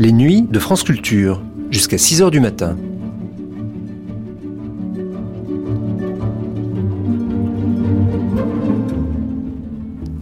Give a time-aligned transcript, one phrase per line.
[0.00, 2.74] Les nuits de France Culture, jusqu'à 6h du matin.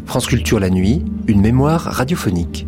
[0.05, 2.67] France Culture la nuit, une mémoire radiophonique.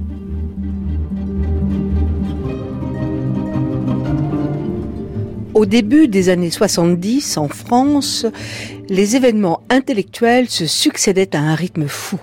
[5.54, 8.24] Au début des années 70, en France,
[8.88, 12.20] les événements intellectuels se succédaient à un rythme fou.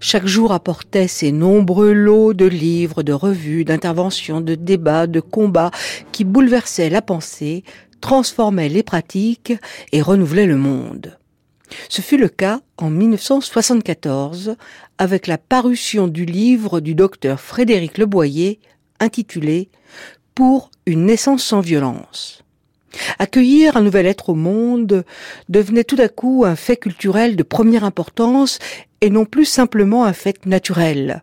[0.00, 5.70] Chaque jour apportait ses nombreux lots de livres, de revues, d'interventions, de débats, de combats
[6.12, 7.64] qui bouleversaient la pensée,
[8.00, 9.54] transformaient les pratiques
[9.92, 11.18] et renouvelaient le monde.
[11.88, 14.56] Ce fut le cas en 1974
[14.98, 18.60] avec la parution du livre du docteur Frédéric Leboyer
[19.00, 19.68] intitulé
[20.34, 22.42] Pour une naissance sans violence.
[23.18, 25.04] Accueillir un nouvel être au monde
[25.48, 28.58] devenait tout à coup un fait culturel de première importance
[29.00, 31.22] et non plus simplement un fait naturel.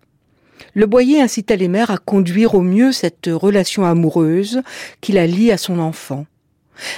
[0.73, 4.61] Le Boyer incita les mères à conduire au mieux cette relation amoureuse
[5.01, 6.25] qui la lie à son enfant.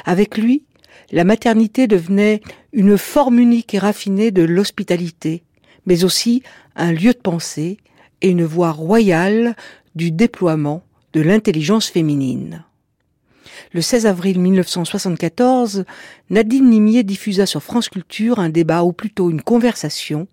[0.05, 0.63] Avec lui,
[1.11, 2.41] la maternité devenait
[2.73, 5.43] une forme unique et raffinée de l'hospitalité,
[5.85, 6.43] mais aussi
[6.75, 7.77] un lieu de pensée
[8.21, 9.55] et une voie royale
[9.95, 10.83] du déploiement
[11.13, 12.63] de l'intelligence féminine.
[13.73, 15.85] Le 16 avril 1974,
[16.29, 20.27] Nadine Nimier diffusa sur France Culture un débat ou plutôt une conversation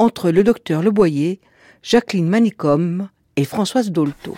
[0.00, 1.40] entre le docteur Leboyer,
[1.82, 4.34] Jacqueline Manicom et Françoise Dolto.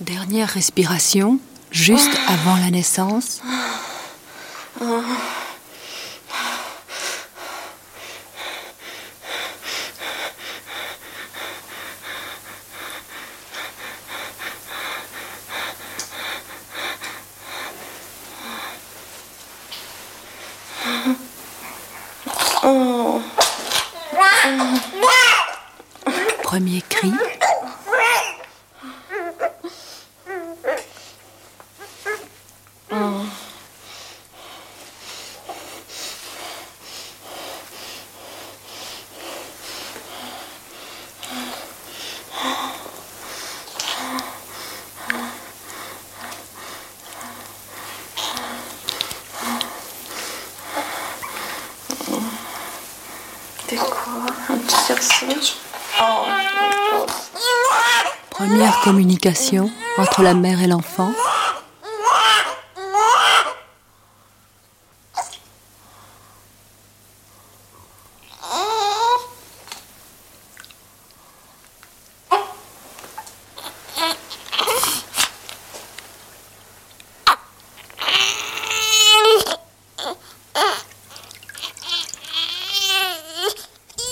[0.00, 1.40] Dernière respiration,
[1.72, 3.42] juste avant la naissance.
[26.42, 27.12] Premier cri.
[58.30, 58.80] Première
[59.98, 61.12] entre la mère et l'enfant.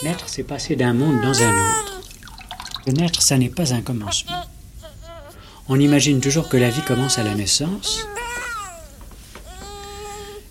[0.02, 2.00] Naître, c'est passer d'un monde dans un autre.
[2.88, 4.37] naître, ça n'est pas un commencement.
[5.70, 8.06] On imagine toujours que la vie commence à la naissance.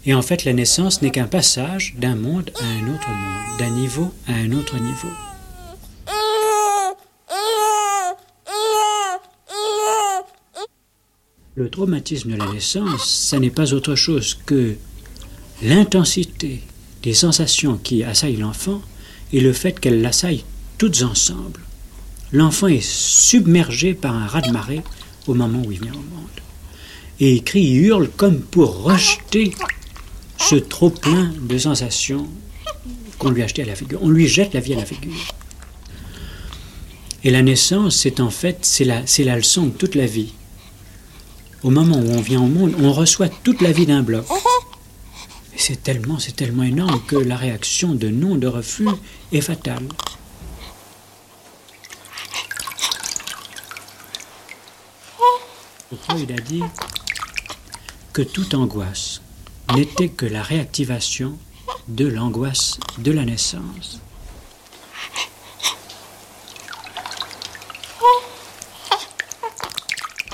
[0.06, 3.72] Et en fait, la naissance n'est qu'un passage d'un monde à un autre monde, d'un
[3.72, 5.10] niveau à un autre niveau.
[11.56, 14.76] Le traumatisme de la naissance, ça n'est pas autre chose que
[15.64, 16.62] l'intensité
[17.02, 18.82] des sensations qui assaillent l'enfant
[19.34, 20.46] et le fait qu'elles l'assaillent
[20.78, 21.62] toutes ensemble.
[22.32, 24.84] L'enfant est submergé par un raz-de-marée
[25.28, 26.28] au moment où il vient au monde.
[27.20, 29.54] Et il crie, il hurle comme pour rejeter
[30.38, 32.28] ce trop-plein de sensations
[33.18, 34.00] qu'on lui a acheté à la figure.
[34.04, 35.14] On lui jette la vie à la figure.
[37.24, 40.34] Et la naissance, c'est en fait, c'est la, la leçon de toute la vie.
[41.64, 44.26] Au moment où on vient au monde, on reçoit toute la vie d'un bloc.
[45.56, 48.88] C'est tellement, c'est tellement énorme que la réaction de non, de refus
[49.32, 49.88] est fatale.
[55.96, 56.64] Freud a dit
[58.12, 59.22] que toute angoisse
[59.74, 61.38] n'était que la réactivation
[61.88, 64.02] de l'angoisse de la naissance.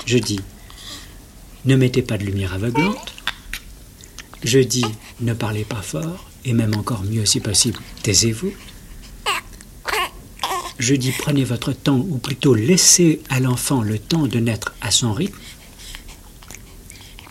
[0.06, 0.40] Je dis,
[1.64, 3.14] ne mettez pas de lumière aveuglante.
[4.42, 4.84] Je dis,
[5.20, 8.52] ne parlez pas fort, et même encore mieux si possible, taisez-vous.
[10.78, 14.90] Je dis, prenez votre temps, ou plutôt laissez à l'enfant le temps de naître à
[14.90, 15.38] son rythme.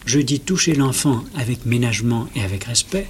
[0.06, 3.08] Je dis, touchez l'enfant avec ménagement et avec respect.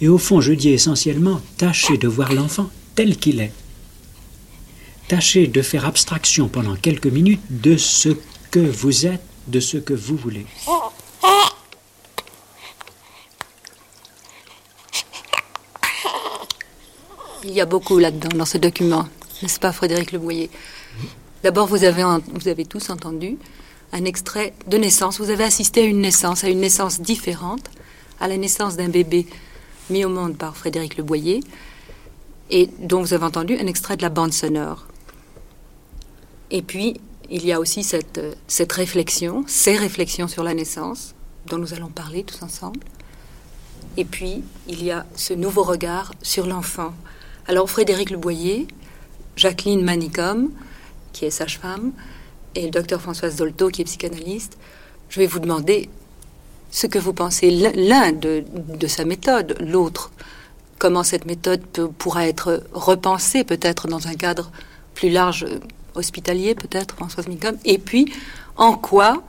[0.00, 3.52] Et au fond, je dis essentiellement, tâchez de voir l'enfant tel qu'il est.
[5.08, 8.10] Tâchez de faire abstraction pendant quelques minutes de ce
[8.50, 10.46] que vous êtes, de ce que vous voulez.
[17.44, 19.08] Il y a beaucoup là-dedans, dans ce document,
[19.42, 20.50] n'est-ce pas, Frédéric Leboyer
[21.42, 22.02] D'abord, vous avez,
[22.32, 23.36] vous avez tous entendu
[23.92, 25.20] un extrait de naissance.
[25.20, 27.70] Vous avez assisté à une naissance, à une naissance différente,
[28.20, 29.26] à la naissance d'un bébé
[29.90, 31.40] mis au monde par Frédéric Leboyer,
[32.50, 34.86] et dont vous avez entendu un extrait de la bande sonore.
[36.50, 37.00] Et puis,
[37.30, 41.14] il y a aussi cette, cette réflexion, ces réflexions sur la naissance,
[41.46, 42.80] dont nous allons parler tous ensemble.
[43.96, 46.92] Et puis, il y a ce nouveau regard sur l'enfant.
[47.46, 48.66] Alors, Frédéric Leboyer,
[49.36, 50.50] Jacqueline Manicom,
[51.12, 51.92] qui est sage-femme,
[52.54, 54.56] et le docteur Françoise Dolto, qui est psychanalyste,
[55.08, 55.88] je vais vous demander
[56.70, 60.10] ce que vous pensez l'un de, de, sa méthode, l'autre,
[60.78, 61.62] comment cette méthode
[61.98, 64.50] pourra être repensée peut-être dans un cadre
[64.94, 65.46] plus large,
[65.94, 68.12] hospitalier peut-être, Françoise Micom, et puis
[68.56, 69.22] en quoi,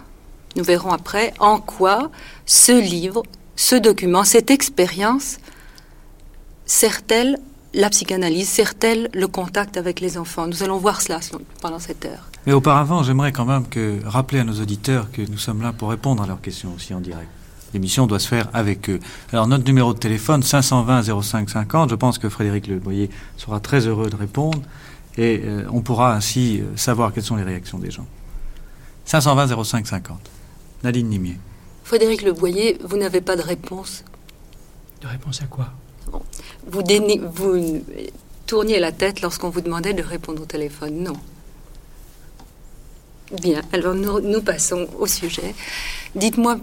[0.55, 2.11] nous verrons après, en quoi
[2.45, 3.23] ce livre,
[3.55, 5.37] ce document, cette expérience
[6.65, 7.37] sert-elle
[7.73, 10.47] la psychanalyse, sert-elle le contact avec les enfants?
[10.47, 11.19] Nous allons voir cela
[11.61, 12.29] pendant cette heure.
[12.45, 15.89] Mais auparavant, j'aimerais quand même que, rappeler à nos auditeurs que nous sommes là pour
[15.89, 17.29] répondre à leurs questions aussi en direct.
[17.73, 18.99] L'émission doit se faire avec eux.
[19.33, 23.85] Alors notre numéro de téléphone 520 05 50, je pense que Frédéric Leboyer sera très
[23.85, 24.61] heureux de répondre
[25.17, 28.07] et euh, on pourra ainsi euh, savoir quelles sont les réactions des gens.
[29.05, 30.17] 520 05 50.
[30.83, 31.37] Nadine Nimier.
[31.83, 34.05] Frédéric Leboyer, vous n'avez pas de réponse?
[35.01, 35.73] De réponse à quoi?
[36.67, 37.81] Vous,
[38.45, 41.03] tourniez la tête lorsqu'on vous demandait de répondre au téléphone.
[41.03, 41.13] Non.
[43.41, 45.53] Bien, alors nous, passons au sujet.
[46.15, 46.57] Dites-moi,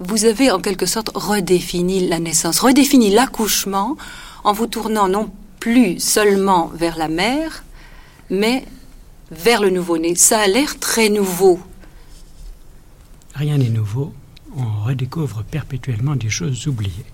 [0.00, 3.96] vous avez en quelque sorte redéfini la naissance, redéfini l'accouchement
[4.44, 7.64] en vous tournant non plus seulement vers la mère,
[8.30, 8.64] mais
[9.30, 10.14] vers le nouveau-né.
[10.14, 11.60] Ça a l'air très nouveau.
[13.34, 14.14] Rien n'est nouveau.
[14.56, 17.04] On redécouvre perpétuellement des choses oubliées.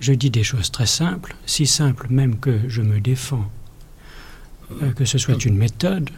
[0.00, 3.50] Je dis des choses très simples, si simples même que je me défends
[4.82, 6.10] euh, que ce soit une méthode,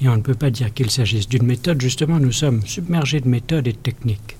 [0.00, 3.28] et on ne peut pas dire qu'il s'agisse d'une méthode, justement nous sommes submergés de
[3.28, 4.36] méthodes et de techniques,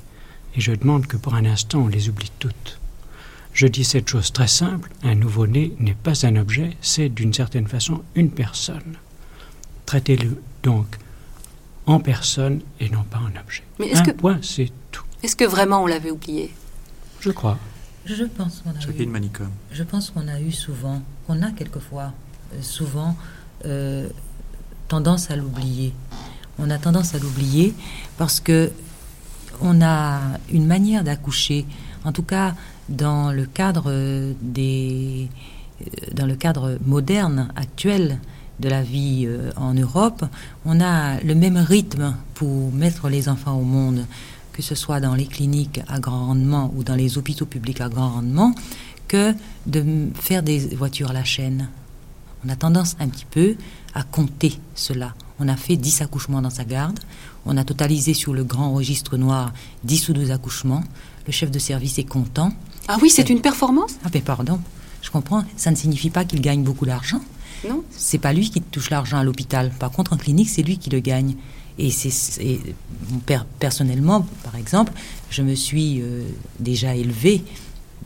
[0.54, 2.78] et je demande que pour un instant on les oublie toutes.
[3.52, 7.66] Je dis cette chose très simple, un nouveau-né n'est pas un objet, c'est d'une certaine
[7.66, 8.96] façon une personne.
[9.86, 10.86] Traitez-le donc
[11.86, 13.64] en personne et non pas en objet.
[13.78, 14.10] Mais est-ce un que...
[14.12, 15.02] point, c'est tout.
[15.22, 16.54] Est-ce que vraiment on l'avait oublié?
[17.20, 17.58] Je crois.
[18.14, 19.08] Je pense qu'on a eu,
[19.72, 22.12] Je pense qu'on a eu souvent, qu'on a quelquefois
[22.52, 23.16] euh, souvent
[23.66, 24.08] euh,
[24.88, 25.92] tendance à l'oublier.
[26.58, 27.74] On a tendance à l'oublier
[28.18, 28.72] parce que
[29.62, 30.20] on a
[30.50, 31.66] une manière d'accoucher,
[32.04, 32.54] en tout cas
[32.88, 33.92] dans le cadre
[34.40, 35.28] des,
[35.80, 38.18] euh, dans le cadre moderne actuel
[38.58, 40.22] de la vie en Europe,
[40.66, 44.04] on a le même rythme pour mettre les enfants au monde
[44.60, 47.88] que ce soit dans les cliniques à grand rendement ou dans les hôpitaux publics à
[47.88, 48.54] grand rendement,
[49.08, 49.34] que
[49.66, 51.68] de faire des voitures à la chaîne.
[52.44, 53.56] On a tendance un petit peu
[53.94, 55.14] à compter cela.
[55.38, 57.00] On a fait 10 accouchements dans sa garde,
[57.46, 59.52] on a totalisé sur le grand registre noir
[59.84, 60.84] 10 ou 12 accouchements,
[61.26, 62.52] le chef de service est content.
[62.86, 63.94] Ah oui, c'est une performance?
[64.04, 64.60] Ah ben pardon,
[65.00, 67.20] je comprends, ça ne signifie pas qu'il gagne beaucoup d'argent.
[67.66, 67.82] Non.
[67.90, 69.70] C'est pas lui qui touche l'argent à l'hôpital.
[69.78, 71.36] Par contre, en clinique, c'est lui qui le gagne.
[71.80, 72.60] Et c'est
[73.58, 74.92] personnellement, par exemple,
[75.30, 76.24] je me suis euh,
[76.58, 77.42] déjà élevé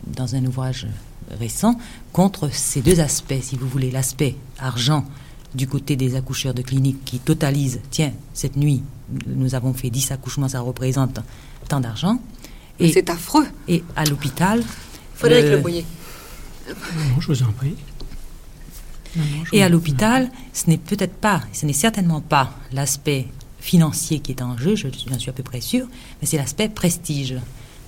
[0.06, 0.86] dans un ouvrage
[1.40, 1.76] récent
[2.12, 5.04] contre ces deux aspects, si vous voulez, l'aspect argent
[5.56, 8.84] du côté des accoucheurs de clinique qui totalisent, tiens, cette nuit,
[9.26, 11.18] nous avons fait 10 accouchements, ça représente
[11.68, 12.20] tant d'argent.
[12.78, 13.46] Et c'est affreux.
[13.66, 14.62] Et à l'hôpital.
[15.16, 15.84] Frédéric Le Boyer.
[16.68, 17.74] Non, je vous en prie.
[19.52, 23.26] et à l'hôpital, ce n'est peut-être pas, ce n'est certainement pas l'aspect
[23.64, 25.86] financier qui est en jeu, j'en suis à peu près sûr,
[26.20, 27.34] mais c'est l'aspect prestige.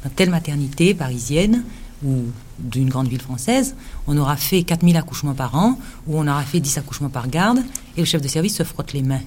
[0.03, 1.65] Dans telle maternité parisienne
[2.03, 2.25] ou
[2.59, 6.61] d'une grande ville française, on aura fait 4000 accouchements par an, ou on aura fait
[6.61, 7.59] 10 accouchements par garde,
[7.97, 9.21] et le chef de service se frotte les mains.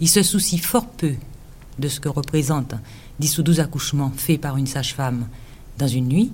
[0.00, 1.14] Il se soucie fort peu
[1.78, 2.74] de ce que représentent
[3.18, 5.26] 10 ou 12 accouchements faits par une sage-femme
[5.78, 6.32] dans une nuit,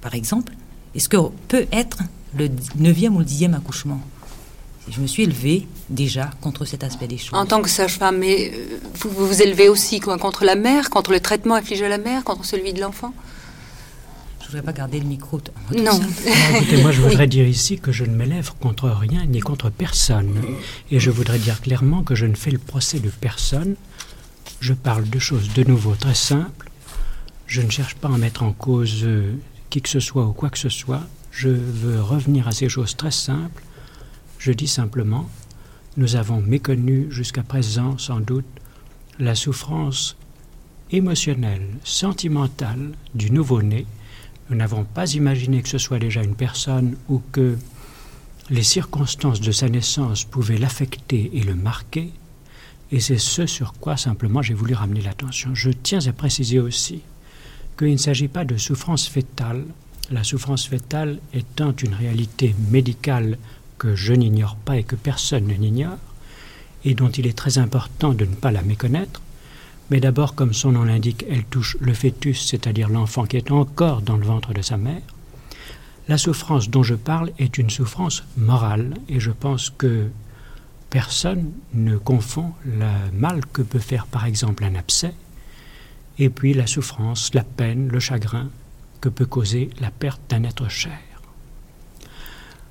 [0.00, 0.52] par exemple,
[0.96, 1.98] et ce que peut être
[2.36, 4.00] le 9e ou le 10e accouchement
[4.90, 7.38] je me suis élevée déjà contre cet aspect des choses.
[7.38, 11.20] En tant que sage-femme, mais euh, vous, vous élevez aussi contre la mère, contre le
[11.20, 13.12] traitement infligé à la mère, contre celui de l'enfant?
[14.40, 15.40] Je ne voudrais pas garder le micro.
[15.76, 16.00] Non.
[16.54, 20.40] écoutez, moi je voudrais dire ici que je ne m'élève contre rien ni contre personne.
[20.90, 23.76] Et je voudrais dire clairement que je ne fais le procès de personne.
[24.60, 26.70] Je parle de choses de nouveau très simples.
[27.46, 29.34] Je ne cherche pas à mettre en cause euh,
[29.68, 31.02] qui que ce soit ou quoi que ce soit.
[31.30, 33.62] Je veux revenir à ces choses très simples
[34.38, 35.28] je dis simplement,
[35.96, 38.46] nous avons méconnu jusqu'à présent sans doute
[39.18, 40.16] la souffrance
[40.90, 43.86] émotionnelle, sentimentale du nouveau-né,
[44.48, 47.58] Nous n'avons pas imaginé que ce soit déjà une personne ou que
[48.48, 52.10] les circonstances de sa naissance pouvaient l'affecter et le marquer,
[52.90, 55.54] et c'est ce sur quoi simplement j'ai voulu ramener l'attention.
[55.54, 57.02] Je tiens à préciser aussi
[57.76, 59.64] qu'il ne s'agit pas de souffrance fétale,
[60.10, 63.36] la souffrance fétale étant une réalité médicale
[63.78, 65.98] que je n'ignore pas et que personne ne n'ignore,
[66.84, 69.22] et dont il est très important de ne pas la méconnaître,
[69.90, 74.02] mais d'abord, comme son nom l'indique, elle touche le fœtus, c'est-à-dire l'enfant qui est encore
[74.02, 75.00] dans le ventre de sa mère.
[76.08, 80.08] La souffrance dont je parle est une souffrance morale, et je pense que
[80.90, 85.14] personne ne confond le mal que peut faire par exemple un abcès,
[86.18, 88.48] et puis la souffrance, la peine, le chagrin
[89.00, 90.98] que peut causer la perte d'un être cher.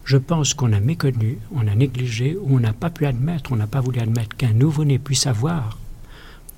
[0.07, 3.57] Je pense qu'on a méconnu, on a négligé, ou on n'a pas pu admettre, on
[3.57, 5.77] n'a pas voulu admettre qu'un nouveau-né puisse avoir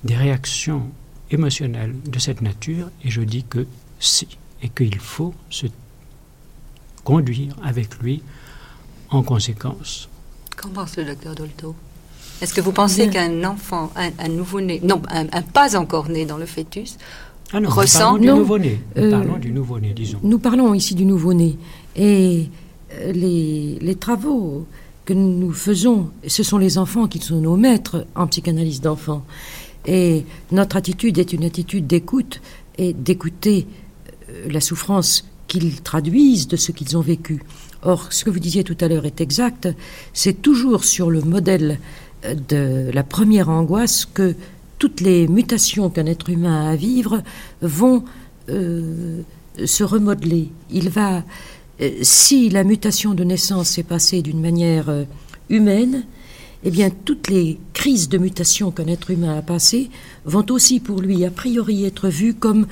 [0.04, 0.84] des réactions
[1.32, 3.66] émotionnelles de cette nature, et je dis que
[3.98, 4.28] si,
[4.62, 5.66] et qu'il faut se
[7.02, 8.22] conduire avec lui
[9.10, 10.08] en conséquence.
[10.56, 11.74] Qu'en pense le docteur Dolto?
[12.40, 16.46] Est-ce que vous pensez qu'un enfant, un, nouveau-né, non, un, pas encore né dans le
[16.46, 16.98] fœtus,
[17.52, 18.16] ah non, ressent...
[18.16, 18.80] du nouveau-né.
[18.96, 20.20] Euh, parlons du nouveau-né, disons.
[20.22, 21.58] Nous parlons ici du nouveau-né.
[21.96, 22.48] Et
[23.12, 24.66] les, les travaux
[25.04, 29.24] que nous faisons, ce sont les enfants qui sont nos maîtres en psychanalyse d'enfants.
[29.86, 32.40] Et notre attitude est une attitude d'écoute
[32.78, 33.66] et d'écouter
[34.28, 37.42] euh, la souffrance qu'ils traduisent de ce qu'ils ont vécu.
[37.82, 39.68] Or, ce que vous disiez tout à l'heure est exact,
[40.12, 41.78] c'est toujours sur le modèle
[42.24, 44.34] euh, de la première angoisse que
[44.78, 47.22] toutes les mutations qu'un être humain a à vivre
[47.62, 48.04] vont
[48.48, 49.22] euh,
[49.64, 50.50] se remodeler.
[50.70, 51.22] Il va,
[52.02, 55.06] si la mutation de naissance s'est passée d'une manière
[55.48, 56.04] humaine,
[56.62, 59.90] eh bien, toutes les crises de mutation qu'un être humain a passées
[60.24, 62.66] vont aussi pour lui, a priori, être vues comme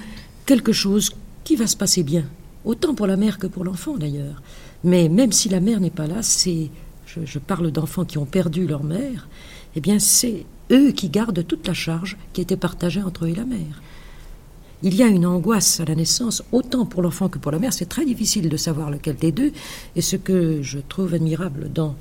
[0.44, 1.10] quelque chose
[1.44, 2.24] qui va se passer bien.
[2.64, 4.42] Autant pour la mère que pour l'enfant, d'ailleurs.
[4.84, 6.70] Mais même si la mère n'est pas là, c'est.
[7.06, 9.28] Je, parle d'enfants qui ont perdu leur mère,
[9.74, 13.34] eh bien, c'est eux qui gardent toute la charge qui était partagée entre eux et
[13.34, 13.82] la mère.
[14.82, 17.73] Il y a une angoisse à la naissance, autant pour l'enfant que pour la mère.
[17.73, 19.52] C'est très difficile de savoir lequel des deux.
[19.97, 21.97] Et ce que je trouve admirable dans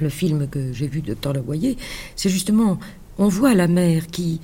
[0.00, 1.76] le film que j'ai vu de Docteur Levoyer,
[2.14, 2.78] c'est justement,
[3.18, 4.40] on voit la mère qui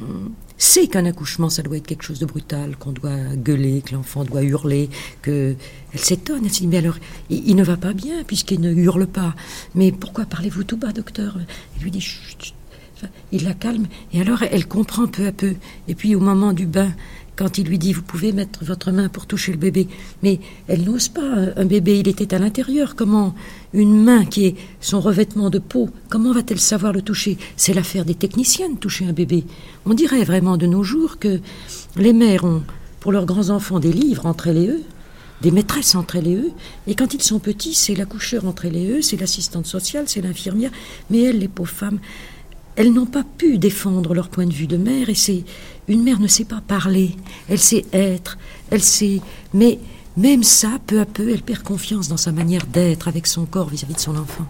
[0.00, 3.94] hum, sait qu'un accouchement, ça doit être quelque chose de brutal, qu'on doit gueuler, que
[3.94, 4.90] l'enfant doit hurler,
[5.22, 5.54] que
[5.92, 6.96] elle s'étonne, elle se dit mais alors
[7.30, 9.34] il, ne va pas bien puisqu'il ne hurle pas.
[9.74, 11.38] Mais pourquoi parlez-vous tout bas, docteur?
[11.76, 12.54] Il lui dit chut,
[13.32, 15.54] il la calme et alors elle comprend peu à peu.
[15.88, 16.92] Et puis au moment du bain,
[17.36, 19.88] quand il lui dit Vous pouvez mettre votre main pour toucher le bébé.
[20.22, 21.34] Mais elle n'ose pas.
[21.56, 22.96] Un bébé, il était à l'intérieur.
[22.96, 23.34] Comment
[23.74, 27.36] une main qui est son revêtement de peau, comment va-t-elle savoir le toucher?
[27.56, 29.44] C'est l'affaire des techniciens de toucher un bébé.
[29.84, 31.40] On dirait vraiment de nos jours que
[31.96, 32.62] les mères ont,
[33.00, 34.82] pour leurs grands-enfants, des livres entre elles et eux
[35.42, 36.50] des maîtresses entre elles et eux.
[36.86, 40.22] Et quand ils sont petits, c'est l'accoucheur entre elles et eux, c'est l'assistante sociale, c'est
[40.22, 40.70] l'infirmière.
[41.10, 41.98] Mais elles, les pauvres femmes,
[42.76, 45.44] elles n'ont pas pu défendre leur point de vue de mère et c'est
[45.88, 47.16] une mère ne sait pas parler,
[47.48, 48.38] elle sait être,
[48.70, 49.20] elle sait
[49.54, 49.78] mais
[50.16, 53.68] même ça peu à peu elle perd confiance dans sa manière d'être avec son corps
[53.68, 54.46] vis-à-vis de son enfant.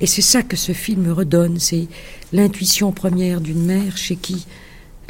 [0.00, 1.86] Et c'est ça que ce film redonne, c'est
[2.32, 4.46] l'intuition première d'une mère chez qui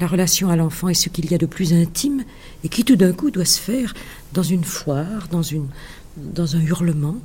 [0.00, 2.24] la relation à l'enfant est ce qu'il y a de plus intime
[2.64, 3.94] et qui tout d'un coup doit se faire
[4.32, 5.68] dans une foire, dans une
[6.16, 7.16] dans un hurlement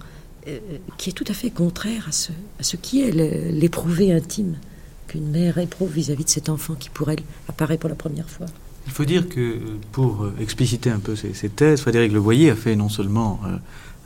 [0.48, 0.60] euh,
[0.98, 4.58] qui est tout à fait contraire à ce, à ce qui est l'éprouvé intime
[5.08, 8.48] qu'une mère éprouve vis-à-vis de cet enfant qui, pour elle, apparaît pour la première fois.
[8.86, 9.60] Il faut dire que, euh,
[9.92, 13.58] pour euh, expliciter un peu ces, thèses, Frédéric Levoyer a fait non seulement euh,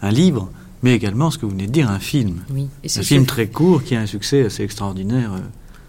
[0.02, 0.50] un livre,
[0.84, 2.44] mais également, ce que vous venez de dire, un film.
[2.50, 5.32] Oui, un film très court qui a un succès assez extraordinaire.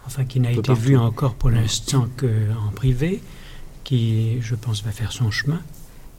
[0.07, 3.23] enfin, qui n'a été vu encore pour l'instant qu'en privé,
[3.85, 5.61] qui, je pense, va faire son chemin.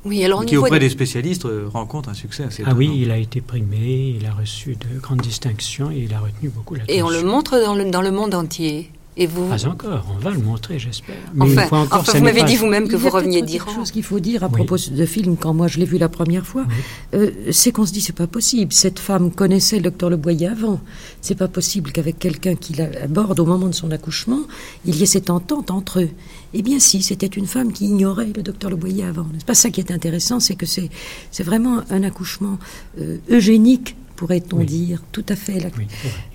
[0.04, 3.40] Oui, alors qui auprès des spécialistes rencontre un succès assez Ah oui, il a été
[3.40, 6.96] primé, il a reçu de grandes distinctions et il a retenu beaucoup l'attention.
[6.96, 8.90] Et on le montre dans le, dans le monde entier.
[9.18, 11.16] Et vous Pas encore, on va le montrer, j'espère.
[11.34, 13.66] Mais enfin, fois encore, vous m'avez dit vous-même que vous reveniez d'Iran.
[13.66, 16.08] Quelque chose qu'il faut dire à propos de film, quand moi je l'ai vu la
[16.08, 16.66] première fois,
[17.14, 18.72] euh, c'est qu'on se dit c'est pas possible.
[18.72, 20.80] Cette femme connaissait le docteur Le Boyer avant.
[21.20, 24.42] C'est pas possible qu'avec quelqu'un qui l'aborde au moment de son accouchement,
[24.86, 26.10] il y ait cette entente entre eux.
[26.54, 29.26] Eh bien si, c'était une femme qui ignorait le docteur Le Boyer avant.
[29.38, 29.56] C'est pas?
[29.56, 32.58] Ça qui est intéressant, c'est que c'est vraiment un accouchement
[33.00, 35.72] euh, eugénique pourrait-on dire, tout à fait.
[35.76, 35.88] Oui,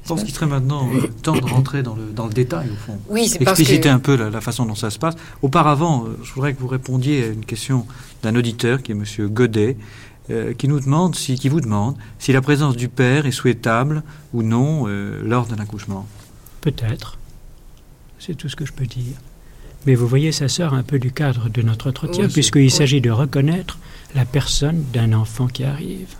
[0.02, 2.74] je pense qu'il serait maintenant euh, temps de rentrer dans le, dans le détail, au
[2.74, 2.98] fond.
[3.08, 5.14] Oui, c'est Expliciter un peu la, façon dont ça se passe.
[5.40, 7.86] Auparavant, euh, je voudrais que vous répondiez à une question
[8.24, 9.04] d'un auditeur, qui est M.
[9.28, 9.76] Godet,
[10.30, 14.02] euh, qui nous demande, si, qui vous demande, si la présence du père est souhaitable
[14.34, 14.86] ou non
[15.22, 16.08] lors d'un accouchement.
[16.62, 17.18] Peut-être.
[18.18, 19.14] C'est tout ce que je peux dire.
[19.86, 23.10] Mais vous voyez, ça sort un peu du cadre de notre entretien, puisqu'il s'agit de
[23.12, 23.78] reconnaître
[24.16, 26.16] la personne d'un enfant qui arrive.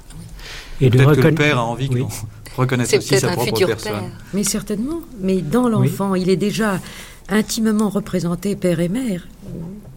[0.80, 1.22] Et reconnaître.
[1.22, 2.08] Que le père a envie qu'on
[2.56, 4.10] reconnaisse aussi sa propre personne.
[4.34, 5.00] Mais certainement.
[5.20, 6.80] Mais dans l'enfant, il est déjà
[7.28, 9.26] intimement représenté père et mère.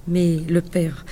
[0.08, 1.06] Mais le père,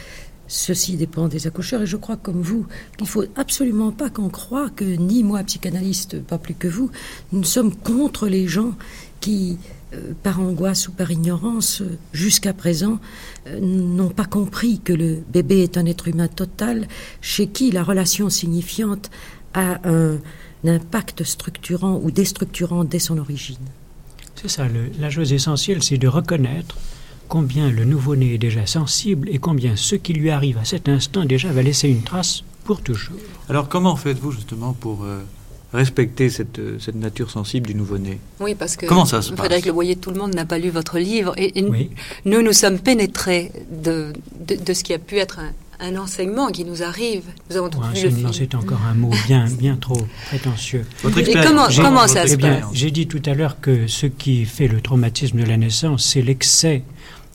[0.48, 1.84] ceci dépend des accoucheurs.
[1.84, 2.66] Et je crois, comme vous,
[2.98, 6.90] qu'il faut absolument pas qu'on croie que ni moi, psychanalyste, pas plus que vous,
[7.32, 8.74] nous sommes contre les gens
[9.20, 9.58] qui
[9.94, 13.00] euh, par angoisse ou par ignorance, euh, jusqu'à présent,
[13.48, 16.90] euh, n'ont pas compris que le bébé est un être humain total,
[17.22, 19.10] chez qui la relation signifiante
[19.58, 20.20] a un,
[20.66, 23.58] impact structurant ou déstructurant dès son origine.
[24.36, 24.66] C'est ça,
[25.00, 26.76] la chose essentielle, c'est de reconnaître
[27.30, 31.24] combien le nouveau-né est déjà sensible et combien ce qui lui arrive à cet instant
[31.24, 33.16] déjà va laisser une trace pour toujours.
[33.48, 35.06] Alors comment faites-vous justement pour
[35.74, 38.20] respecter cette, euh, cette nature sensible du nouveau-né?
[38.40, 40.70] Oui, parce que Comment ça se Frédéric Le Boyer, tout le monde n'a pas lu
[40.70, 41.34] votre livre.
[41.38, 41.62] Et,
[42.26, 44.14] nous, nous sommes pénétrés de,
[44.48, 47.24] de, ce qui a pu être un, enseignement qui nous arrive.
[47.50, 47.70] Nous avons
[48.32, 50.86] c'est encore un mot bien, bien trop prétentieux.
[51.18, 54.46] et comment, comment ça se eh passe J'ai dit tout à l'heure que ce qui
[54.46, 56.84] fait le traumatisme de la naissance, c'est l'excès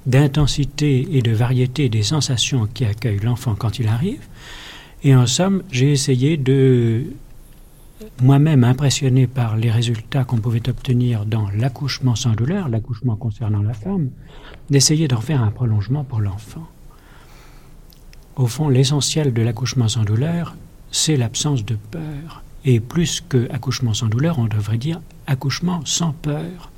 [0.07, 4.21] d'intensité et de variété des sensations qui accueillent l'enfant quand il arrive.
[5.05, 7.05] Et en somme, j'ai essayé de
[8.21, 13.75] moi-même impressionné par les résultats qu'on pouvait obtenir dans l'accouchement sans douleur, l'accouchement concernant la
[13.75, 14.11] femme,
[14.71, 16.67] d'essayer d'en faire un prolongement pour l'enfant.
[18.43, 20.57] Au fond, l'essentiel de l'accouchement sans douleur,
[20.91, 22.43] c'est l'absence de peur.
[22.65, 26.73] Et plus que accouchement sans douleur, on devrait dire accouchement sans peur.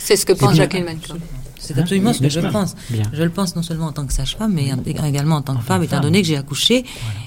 [0.00, 1.20] C'est ce que pense Jacqueline Malcolm.
[1.58, 2.74] C'est absolument ce que je pense.
[3.12, 4.70] Je le pense non seulement en tant que sage-femme, mais
[5.06, 6.84] également en tant que femme, étant donné que j'ai accouché.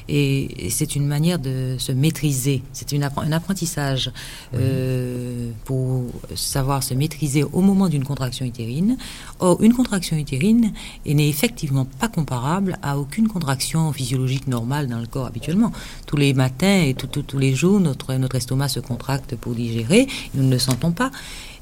[0.07, 2.61] Et, c'est une manière de se maîtriser.
[2.73, 4.11] C'est un apprentissage
[4.55, 6.05] euh, pour
[6.35, 8.97] savoir se maîtriser au moment d'une contraction utérine.
[9.39, 10.71] Or, une contraction utérine
[11.05, 15.71] n'est effectivement pas comparable à aucune contraction physiologique normale dans le corps habituellement.
[16.05, 20.07] Tous les matins et tous les jours, notre, notre estomac se contracte pour digérer.
[20.33, 21.11] Nous ne le sentons pas.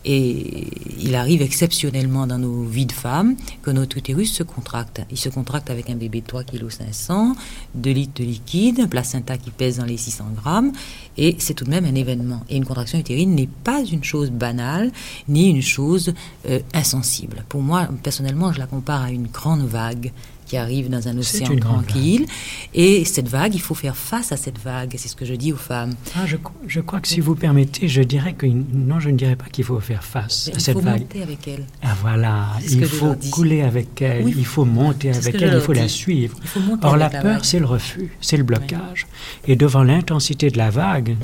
[0.09, 0.67] Et
[1.01, 5.01] il arrive exceptionnellement dans nos vies de femmes que notre utérus se contracte.
[5.11, 7.35] Il se contracte avec un bébé de 3 kg 500,
[7.75, 10.71] 2 litres de liquide, un placenta qui pèse dans les 600 grammes,
[11.17, 12.41] et c'est tout de même un événement.
[12.49, 14.93] Et une contraction utérine n'est pas une chose banale,
[15.27, 16.13] ni une chose
[16.49, 17.43] euh, insensible.
[17.49, 20.13] Pour moi, personnellement, je la compare à une grande vague
[20.47, 22.25] qui arrive dans un océan tranquille.
[22.73, 24.95] Et cette vague, il faut faire face à cette vague.
[24.97, 25.93] C'est ce que je dis aux femmes.
[26.15, 29.35] Ah, je, je, crois que si vous permettez, je dirais que non, je ne dirais
[29.35, 31.01] pas qu'il faut faire face à cette vague.
[31.01, 31.65] Il faut monter avec elle.
[31.83, 35.87] Ah voilà, il faut couler avec elle, il faut monter avec elle, il faut la
[35.87, 36.37] suivre.
[36.81, 39.07] Or la, peur, c'est le refus, c'est le blocage.
[39.47, 41.15] Et devant l'intensité de la vague,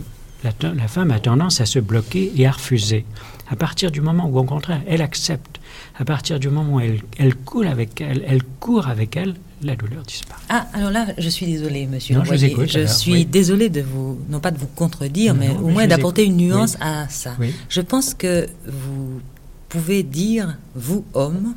[0.44, 3.06] la, la femme a tendance à se bloquer et à refuser.
[3.50, 5.60] À partir du moment où, au contraire, elle accepte
[5.96, 9.76] à partir du moment où elle, elle coule avec elle, elle court avec elle, la
[9.76, 10.42] douleur disparaît.
[10.50, 12.16] Ah, alors là, je suis désolée, monsieur.
[12.16, 15.88] Non, je, je suis désolée de vous, non pas de vous contredire, mais au moins
[15.88, 17.36] d'apporter une nuance à ça.
[17.70, 19.22] Je pense que vous
[19.70, 21.54] pouvez dire, vous, homme,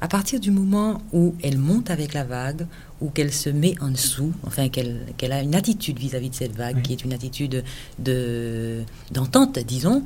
[0.00, 2.66] à partir du moment où elle monte avec la vague,
[3.00, 6.82] ou qu'elle se met en dessous, enfin qu'elle a une attitude vis-à-vis de cette vague,
[6.82, 7.62] qui est une attitude
[7.98, 10.02] de d'entente, disons,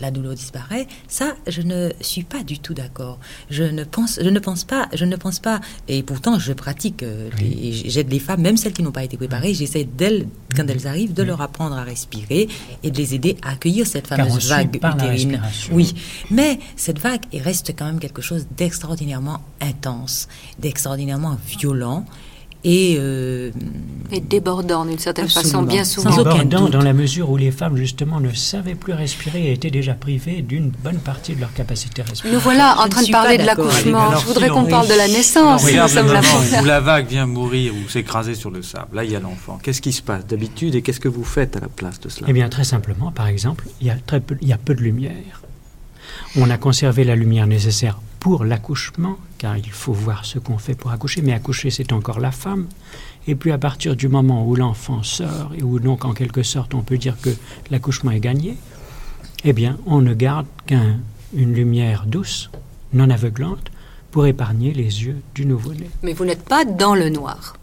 [0.00, 0.86] la douleur disparaît.
[1.08, 3.18] Ça, je ne suis pas du tout d'accord.
[3.50, 5.60] Je ne pense, je ne pense pas, je ne pense pas.
[5.88, 7.02] Et pourtant, je pratique.
[7.02, 7.30] Euh,
[7.70, 9.54] j'aide les femmes, même celles qui n'ont pas été préparées.
[9.54, 12.48] J'essaie d'elles, quand elles arrivent, de leur apprendre à respirer
[12.82, 15.40] et de les aider à accueillir cette fameuse vague utérine.
[15.72, 15.94] Oui,
[16.30, 22.04] mais cette vague reste quand même quelque chose d'extraordinairement intense, d'extraordinairement violent
[22.64, 23.50] et, euh,
[24.10, 26.16] et débordant d'une certaine façon, bien souvent.
[26.16, 29.94] débordant dans la mesure où les femmes, justement, ne savaient plus respirer et étaient déjà
[29.94, 32.34] privées d'une bonne partie de leur capacité respiratoire.
[32.34, 34.16] Nous voilà en train de parler de l'accouchement.
[34.16, 35.64] Je voudrais qu'on parle de la naissance.
[35.64, 38.96] Moment où la vague vient mourir ou s'écraser sur le sable.
[38.96, 39.58] Là, il y a l'enfant.
[39.62, 42.26] Qu'est-ce qui se passe d'habitude et qu'est-ce que vous faites à la place de cela?
[42.28, 44.74] Eh bien, très simplement, par exemple, il y a, très peu, il y a peu
[44.74, 45.42] de lumière.
[46.36, 50.74] On a conservé la lumière nécessaire pour l'accouchement, car il faut voir ce qu'on fait
[50.74, 52.66] pour accoucher, mais accoucher c'est encore la femme.
[53.26, 56.74] Et puis à partir du moment où l'enfant sort, et où donc en quelque sorte
[56.74, 57.30] on peut dire que
[57.70, 58.58] l'accouchement est gagné,
[59.44, 62.50] eh bien on ne garde qu'une lumière douce,
[62.92, 63.70] non aveuglante,
[64.10, 65.88] pour épargner les yeux du nouveau-né.
[66.02, 67.56] Mais vous n'êtes pas dans le noir.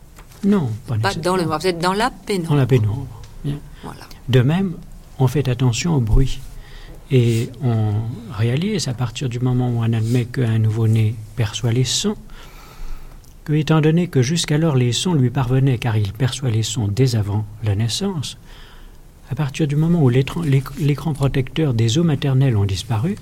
[0.43, 2.49] Non, pas, pas dans le noir, vous êtes dans la pénombre.
[2.49, 3.59] Dans la pénombre, bien.
[3.83, 4.01] Voilà.
[4.29, 4.73] De même,
[5.19, 6.39] on fait attention au bruit.
[7.11, 7.93] Et on
[8.31, 12.17] réalise, à partir du moment où on admet qu'un nouveau-né perçoit les sons,
[13.43, 17.15] que, étant donné que jusqu'alors les sons lui parvenaient car il perçoit les sons dès
[17.15, 18.37] avant la naissance,
[19.29, 23.15] à partir du moment où l'écran protecteur des eaux maternelles ont disparu,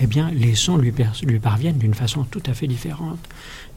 [0.00, 3.18] eh bien, les sons lui, lui parviennent d'une façon tout à fait différente.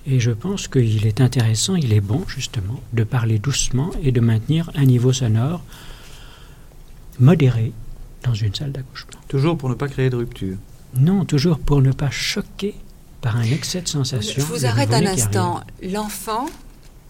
[0.07, 4.21] Et je pense qu'il est intéressant, il est bon justement, de parler doucement et de
[4.21, 5.61] maintenir un niveau sonore
[7.19, 7.73] modéré
[8.23, 9.19] dans une salle d'accouchement.
[9.27, 10.57] Toujours pour ne pas créer de rupture
[10.95, 12.75] Non, toujours pour ne pas choquer
[13.21, 14.41] par un excès de sensation.
[14.41, 15.61] Je vous arrête un instant.
[15.83, 16.47] L'enfant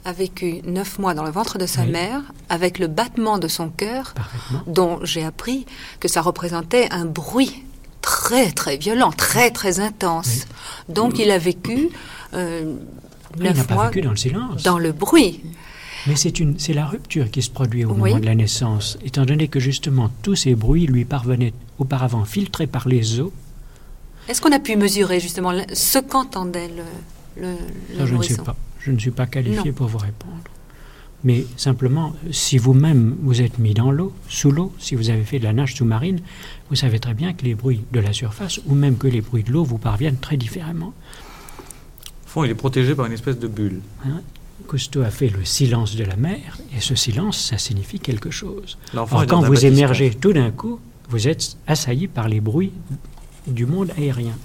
[0.03, 3.69] a vécu neuf mois dans le ventre de sa mère avec le battement de son
[3.69, 4.13] cœur,
[4.67, 5.65] dont j'ai appris
[5.99, 7.63] que ça représentait un bruit
[8.01, 10.47] très très violent, très très intense.
[10.89, 11.89] Donc il a vécu
[12.33, 12.75] euh,
[13.37, 15.41] neuf pas mois vécu dans le silence, dans le bruit.
[16.07, 19.59] Mais c'est la rupture qui se produit au moment de la naissance, étant donné que
[19.59, 23.31] justement tous ces bruits lui parvenaient auparavant filtrés par les os.
[24.27, 27.55] Est-ce qu'on a pu mesurer justement ce qu'entendait le, le,
[27.97, 28.55] Ça, je ne sais pas.
[28.79, 30.43] Je ne suis pas qualifié pour vous répondre.
[31.23, 35.37] Mais simplement, si vous-même vous êtes mis dans l'eau, sous l'eau, si vous avez fait
[35.37, 36.19] de la nage sous-marine,
[36.69, 39.43] vous savez très bien que les bruits de la surface, ou même que les bruits
[39.43, 40.93] de l'eau, vous parviennent très différemment.
[42.25, 43.81] Au fond, il est protégé par une espèce de bulle.
[44.03, 44.21] Hein?
[44.67, 48.77] Cousteau a fait le silence de la mer, et ce silence, ça signifie quelque chose.
[48.95, 52.71] Or, quand vous émergez tout d'un coup, vous êtes assailli par les bruits
[53.47, 54.37] du monde aérien.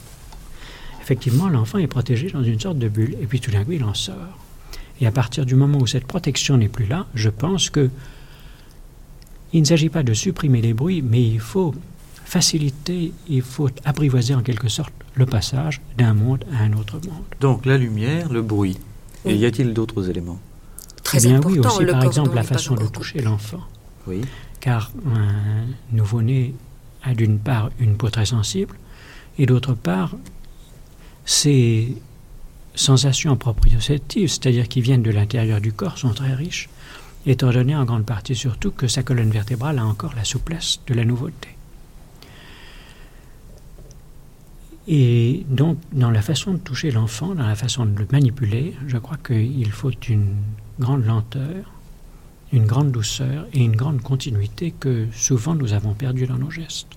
[1.00, 3.84] Effectivement, l'enfant est protégé dans une sorte de bulle, et puis tout d'un coup, il
[3.84, 4.38] en sort.
[5.00, 7.90] Et à partir du moment où cette protection n'est plus là, je pense que
[9.52, 11.74] il ne s'agit pas de supprimer les bruits, mais il faut
[12.24, 17.24] faciliter, il faut apprivoiser en quelque sorte le passage d'un monde à un autre monde.
[17.40, 18.76] Donc la lumière, le bruit.
[19.26, 20.38] Et y a-t-il d'autres éléments?
[21.02, 23.60] Très eh bien, important, oui, aussi le par exemple la façon de toucher l'enfant.
[24.06, 24.22] Oui.
[24.60, 26.54] Car un nouveau-né
[27.02, 28.76] a d'une part une peau très sensible,
[29.38, 30.16] et d'autre part,
[31.24, 31.96] ses
[32.74, 36.68] sensations proprioceptives, c'est-à-dire qui viennent de l'intérieur du corps, sont très riches,
[37.26, 40.94] étant donné en grande partie surtout que sa colonne vertébrale a encore la souplesse de
[40.94, 41.55] la nouveauté.
[44.88, 48.98] Et donc, dans la façon de toucher l'enfant, dans la façon de le manipuler, je
[48.98, 50.36] crois qu'il faut une
[50.78, 51.72] grande lenteur,
[52.52, 56.88] une grande douceur et une grande continuité que souvent nous avons perdu dans nos gestes.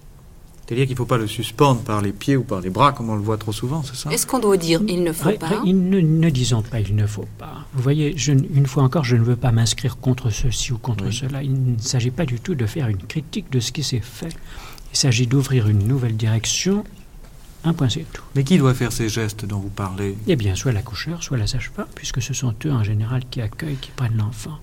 [0.70, 3.10] C'est-à-dire qu'il ne faut pas le suspendre par les pieds ou par les bras, comme
[3.10, 4.12] on le voit trop souvent, c'est ça?
[4.12, 5.64] Est-ce qu'on doit dire il ne faut pas?
[5.66, 7.66] ne, ne, disons pas il ne faut pas.
[7.74, 11.10] Vous voyez, je, une fois encore, je ne veux pas m'inscrire contre ceci ou contre
[11.10, 11.42] cela.
[11.42, 14.36] Il ne s'agit pas du tout de faire une critique de ce qui s'est fait.
[14.94, 16.84] Il s'agit d'ouvrir une nouvelle direction.
[17.64, 18.24] Un point, c'est tout.
[18.36, 20.16] Mais qui doit faire ces gestes dont vous parlez?
[20.28, 23.78] Eh bien, soit l'accoucheur, soit la sage-femme, puisque ce sont eux en général qui accueillent,
[23.78, 24.58] qui prennent l'enfant.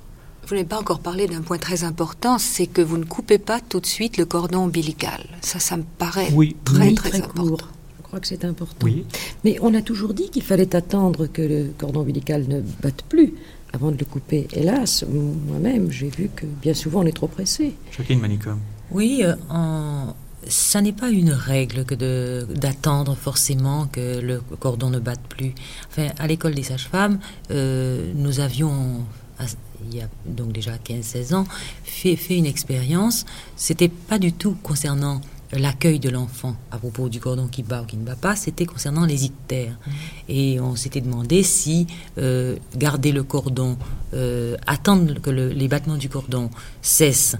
[0.46, 3.60] Vous n'avez pas encore parlé d'un point très important, c'est que vous ne coupez pas
[3.60, 5.26] tout de suite le cordon ombilical.
[5.40, 6.56] Ça, ça me paraît oui.
[6.64, 7.42] très, oui, très, très important.
[7.48, 7.68] Court.
[7.98, 8.86] Je crois que c'est important.
[8.86, 9.04] Oui.
[9.44, 13.34] Mais on a toujours dit qu'il fallait attendre que le cordon ombilical ne batte plus
[13.72, 14.46] avant de le couper.
[14.52, 17.74] Hélas, moi-même, j'ai vu que bien souvent on est trop pressé.
[17.90, 18.60] Jacqueline Manicom.
[18.92, 20.14] Oui, euh, en...
[20.48, 25.54] ça n'est pas une règle que de, d'attendre forcément que le cordon ne batte plus.
[25.88, 27.18] Enfin, à l'école des sages-femmes,
[27.50, 29.04] euh, nous avions
[29.90, 31.44] il y a donc déjà 15-16 ans,
[31.84, 33.24] fait, fait une expérience.
[33.56, 35.20] C'était pas du tout concernant
[35.52, 38.66] l'accueil de l'enfant à propos du cordon qui bat ou qui ne bat pas, c'était
[38.66, 39.72] concernant les ictères.
[39.86, 39.90] Mmh.
[40.28, 41.86] Et on s'était demandé si
[42.18, 43.76] euh, garder le cordon,
[44.14, 46.50] euh, attendre que le, les battements du cordon
[46.82, 47.36] cessent,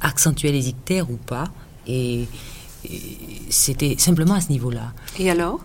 [0.00, 1.50] accentuer les ictères ou pas.
[1.86, 2.26] Et,
[2.84, 3.00] et
[3.50, 4.92] c'était simplement à ce niveau-là.
[5.18, 5.60] Et alors?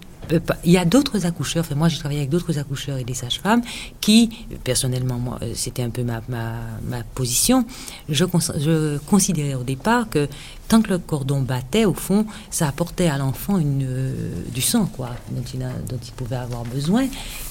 [0.63, 3.61] Il y a d'autres accoucheurs, enfin moi j'ai travaillé avec d'autres accoucheurs et des sages-femmes
[3.99, 4.29] qui,
[4.63, 6.53] personnellement, moi, c'était un peu ma, ma,
[6.83, 7.65] ma position,
[8.09, 8.25] je,
[8.57, 10.27] je, considérais au départ que
[10.67, 14.85] tant que le cordon battait, au fond, ça apportait à l'enfant une euh, du sang,
[14.85, 17.07] quoi, dont il, a, dont il pouvait avoir besoin.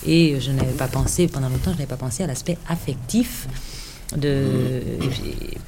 [0.06, 3.48] Et je n'avais pas pensé, pendant longtemps, je n'avais pas pensé à l'aspect affectif
[4.16, 4.82] de,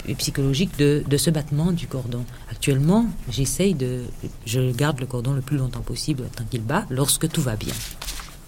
[0.08, 2.24] et psychologique de, de, ce battement du cordon.
[2.60, 4.02] Actuellement, j'essaye de.
[4.44, 7.72] Je garde le cordon le plus longtemps possible tant qu'il bat, lorsque tout va bien.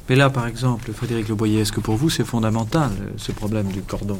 [0.06, 3.80] Mais là, par exemple, Frédéric Leboyer, est-ce que pour vous c'est fondamental, ce problème du
[3.80, 4.18] cordon?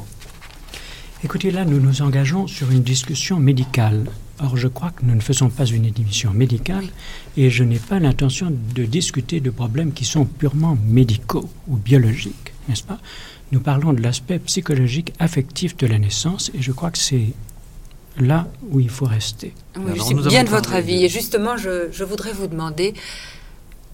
[1.23, 4.07] Écoutez, là, nous nous engageons sur une discussion médicale.
[4.41, 6.87] Or, je crois que nous ne faisons pas une émission médicale
[7.37, 12.55] et je n'ai pas l'intention de discuter de problèmes qui sont purement médicaux ou biologiques,
[12.67, 12.99] n'est-ce pas?
[13.53, 17.35] Nous parlons de l'aspect psychologique, affectif de la naissance, et je crois que c'est
[18.19, 19.55] là où il faut rester.
[19.77, 21.01] Oui, je suis bien de votre avis.
[21.01, 21.05] De...
[21.05, 22.95] Et justement, je, je, voudrais vous demander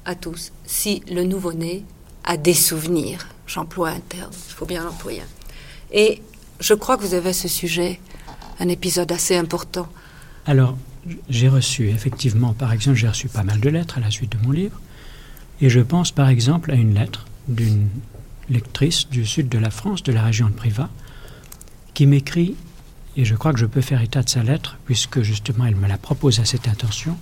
[0.05, 1.85] à tous si le nouveau-né
[2.25, 3.29] a des souvenirs.
[3.47, 5.23] J'emploie un terme, il faut bien l'employer.
[5.93, 6.21] Et
[6.61, 8.01] je crois que vous avez à ce sujet
[8.61, 9.89] un épisode assez important.
[10.47, 10.77] Alors,
[11.29, 14.47] j'ai reçu, effectivement, par exemple, j'ai reçu pas mal de lettres à la suite de
[14.47, 14.81] mon livre,
[15.61, 17.89] et je pense par exemple à une lettre d'une
[18.51, 20.89] lectrice du sud de la France, de la région de Privas,
[21.95, 22.55] qui m'écrit,
[23.19, 25.89] et je crois que je peux faire état de sa lettre, puisque justement elle me
[25.89, 27.19] la propose à cette intention,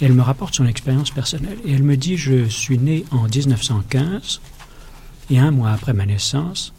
[0.00, 1.58] elle me rapporte son expérience personnelle.
[1.64, 4.40] Et elle me dit, je suis né en 1915,
[5.30, 6.72] et un mois après ma naissance,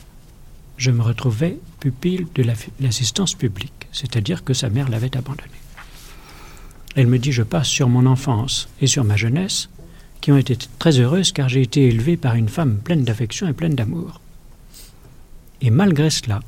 [0.78, 2.43] je me retrouvais pupille de
[2.80, 5.60] l'assistance publique, c'est-à-dire que sa mère l'avait abandonné.
[6.95, 9.67] Elle me dit, je passe sur mon enfance et sur ma jeunesse,
[10.21, 13.54] qui ont été très heureuses car j'ai été élevé par une femme pleine d'affection et
[13.54, 14.21] pleine d'amour.
[15.60, 16.39] Et malgré cela,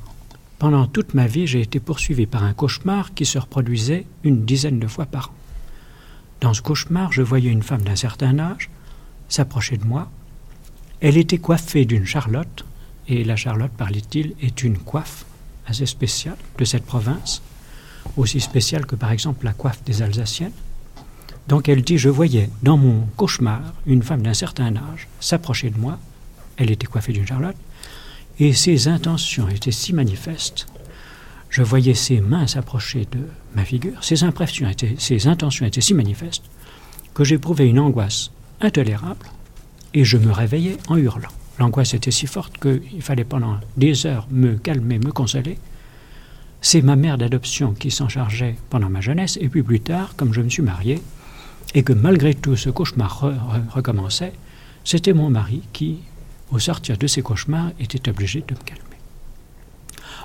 [0.57, 4.79] pendant toute ma vie, j'ai été poursuivi par un cauchemar qui se reproduisait une dizaine
[4.79, 5.33] de fois par an.
[6.41, 8.69] Dans ce cauchemar, je voyais une femme d'un certain âge
[9.27, 10.09] s'approcher de moi.
[11.01, 12.65] Elle était coiffée d'une charlotte,
[13.07, 15.25] et la charlotte, parlait-il, est une coiffe
[15.67, 17.41] assez spéciale de cette province,
[18.17, 20.51] aussi spéciale que par exemple la coiffe des Alsaciennes.
[21.47, 25.77] Donc elle dit, je voyais dans mon cauchemar une femme d'un certain âge s'approcher de
[25.77, 25.99] moi,
[26.57, 27.57] elle était coiffée d'une charlotte,
[28.39, 30.67] et ses intentions étaient si manifestes.
[31.49, 33.19] Je voyais ses mains s'approcher de
[33.55, 34.95] ma figure, ses impressions étaient,
[35.27, 36.43] intentions étaient si manifestes
[37.13, 39.25] que j'éprouvais une angoisse intolérable
[39.93, 41.29] et je me réveillais en hurlant.
[41.57, 45.57] L'angoisse était si forte qu'il fallait pendant des heures me calmer, me consoler.
[46.59, 50.33] C'est ma mère d'adoption qui s'en chargeait pendant ma jeunesse, et puis plus tard, comme
[50.33, 51.01] je me suis marié,
[51.73, 53.31] et que malgré tout ce cauchemar
[53.69, 54.33] recommençait,
[54.83, 55.99] c'était mon mari qui,
[56.51, 58.81] au sortir de ses cauchemars, était obligé de me calmer.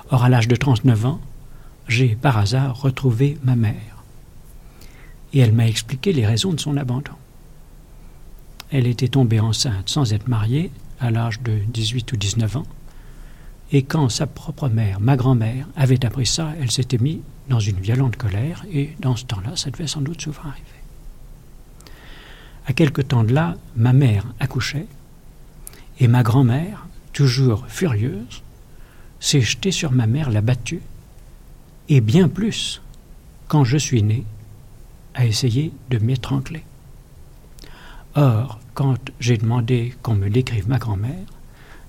[0.09, 1.21] Or, à l'âge de 39 ans,
[1.87, 4.03] j'ai par hasard retrouvé ma mère.
[5.33, 7.13] Et elle m'a expliqué les raisons de son abandon.
[8.71, 12.65] Elle était tombée enceinte sans être mariée à l'âge de 18 ou 19 ans.
[13.71, 17.79] Et quand sa propre mère, ma grand-mère, avait appris ça, elle s'était mise dans une
[17.79, 20.65] violente colère, et dans ce temps-là, ça devait sans doute souvent arriver.
[22.67, 24.87] À quelque temps de là, ma mère accouchait,
[26.01, 28.41] et ma grand-mère, toujours furieuse,
[29.19, 30.81] s'est jetée sur ma mère, l'a battue,
[31.89, 32.81] et bien plus,
[33.47, 34.25] quand je suis né,
[35.13, 36.63] a essayé de m'étrangler.
[38.15, 41.27] Or, quand j'ai demandé qu'on me décrive ma grand-mère,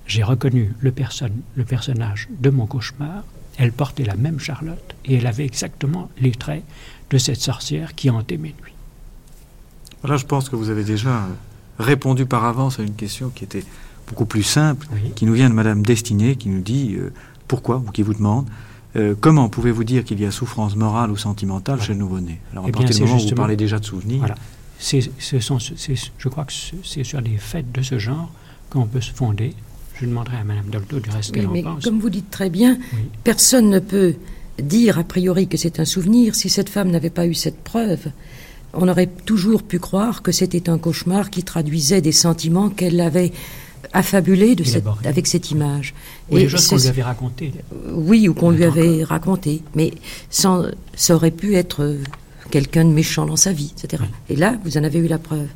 [0.05, 3.23] j'ai reconnu le, personnage de mon cauchemar.
[3.57, 6.63] Elle portait la même Charlotte et elle avait exactement les traits
[7.09, 8.75] de cette sorcière qui hantait mes nuits.
[10.01, 11.27] Voilà, je pense que vous avez déjà
[11.79, 13.63] répondu par avance à une question qui était
[14.07, 17.11] beaucoup plus simple, qui nous vient de Madame Destinée, qui nous dit euh,
[17.47, 18.47] pourquoi, ou qui vous demande
[18.95, 22.39] euh, comment pouvez-vous dire qu'il y a souffrance morale ou sentimentale chez le nouveau-né?
[22.51, 24.35] Alors, à eh partir du moment où vous parlez déjà de souvenirs.
[24.77, 28.29] ce sont, je crois que c'est sur des faits de ce genre
[28.69, 29.55] qu'on peut se fonder.
[29.95, 31.83] Je demanderai à Madame Dolto du reste qu'elle en pense.
[31.83, 32.77] Comme vous dites très bien,
[33.23, 34.15] personne ne peut
[34.61, 38.07] dire a priori que c'est un souvenir si cette femme n'avait pas eu cette preuve.
[38.73, 43.31] On aurait toujours pu croire que c'était un cauchemar qui traduisait des sentiments qu'elle avait
[43.91, 45.93] affabulé de cette, avec cette image.
[46.29, 47.53] Ou et des choses qu'on lui avait racontées.
[47.91, 49.61] Oui, ou qu'on lui avait raconté.
[49.75, 49.91] Mais
[50.29, 50.65] sans,
[50.95, 51.97] ça aurait pu être euh,
[52.51, 54.03] quelqu'un de méchant dans sa vie, etc.
[54.29, 55.47] Et là, vous en avez eu la preuve.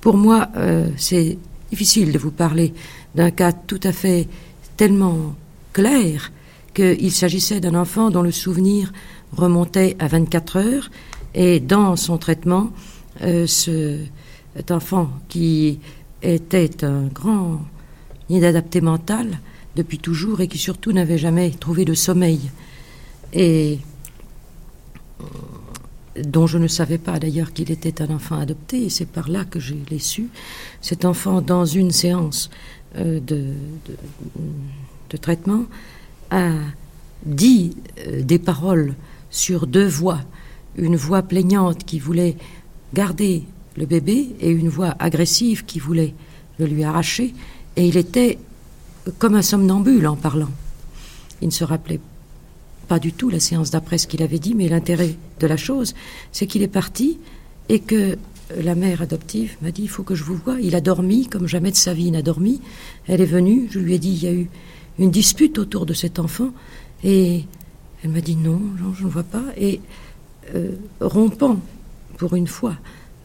[0.00, 1.38] Pour moi, euh, c'est
[1.70, 2.72] difficile de vous parler
[3.14, 4.28] d'un cas tout à fait
[4.76, 5.34] tellement
[5.72, 6.32] clair
[6.74, 8.92] qu'il s'agissait d'un enfant dont le souvenir
[9.36, 10.90] remontait à 24 heures
[11.34, 12.70] et dans son traitement,
[13.22, 13.98] euh, ce,
[14.56, 15.80] cet enfant qui
[16.22, 17.60] était un grand
[18.28, 19.40] inadapté mental
[19.76, 22.50] depuis toujours et qui surtout n'avait jamais trouvé de sommeil.
[23.32, 23.78] Et
[25.20, 25.24] euh,
[26.22, 29.44] dont je ne savais pas d'ailleurs qu'il était un enfant adopté, et c'est par là
[29.44, 30.28] que je l'ai su.
[30.80, 32.50] Cet enfant, dans une séance
[32.96, 33.52] euh, de,
[35.20, 35.64] traitement,
[36.30, 36.50] a
[37.24, 37.76] dit
[38.06, 38.94] euh, des paroles
[39.30, 40.20] sur deux voix.
[40.76, 42.36] Une voix plaignante qui voulait
[42.94, 43.44] garder
[43.78, 46.14] le bébé et une voix agressive qui voulait
[46.58, 47.34] le lui arracher,
[47.76, 48.38] et il était
[49.18, 50.50] comme un somnambule en parlant.
[51.40, 52.00] Il ne se rappelait
[52.88, 55.94] pas du tout la séance d'après ce qu'il avait dit, mais l'intérêt de la chose,
[56.32, 57.18] c'est qu'il est parti
[57.68, 58.18] et que
[58.56, 60.56] la mère adoptive m'a dit il faut que je vous voie.
[60.60, 62.60] Il a dormi comme jamais de sa vie il n'a dormi.
[63.06, 64.48] Elle est venue, je lui ai dit il y a eu
[64.98, 66.50] une dispute autour de cet enfant
[67.04, 67.44] et
[68.02, 68.60] elle m'a dit non,
[68.98, 69.44] je ne vois pas.
[69.56, 69.80] Et
[70.54, 71.60] euh, rompant
[72.16, 72.76] pour une fois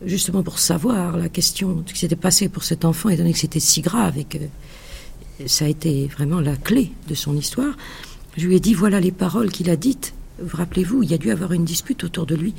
[0.05, 3.33] justement pour savoir la question de ce qui s'était passé pour cet enfant, étant donné
[3.33, 4.37] que c'était si grave et que
[5.47, 7.75] ça a été vraiment la clé de son histoire,
[8.37, 10.13] je lui ai dit voilà les paroles qu'il a dites.
[10.41, 12.53] Vous rappelez-vous, il y a dû avoir une dispute autour de lui.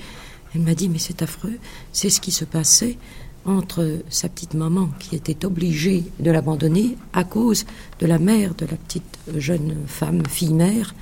[0.54, 1.58] Elle m'a dit mais c'est affreux,
[1.92, 2.96] c'est ce qui se passait
[3.44, 7.66] entre sa petite maman qui était obligée de l'abandonner à cause
[7.98, 10.94] de la mère de la petite jeune femme, fille-mère,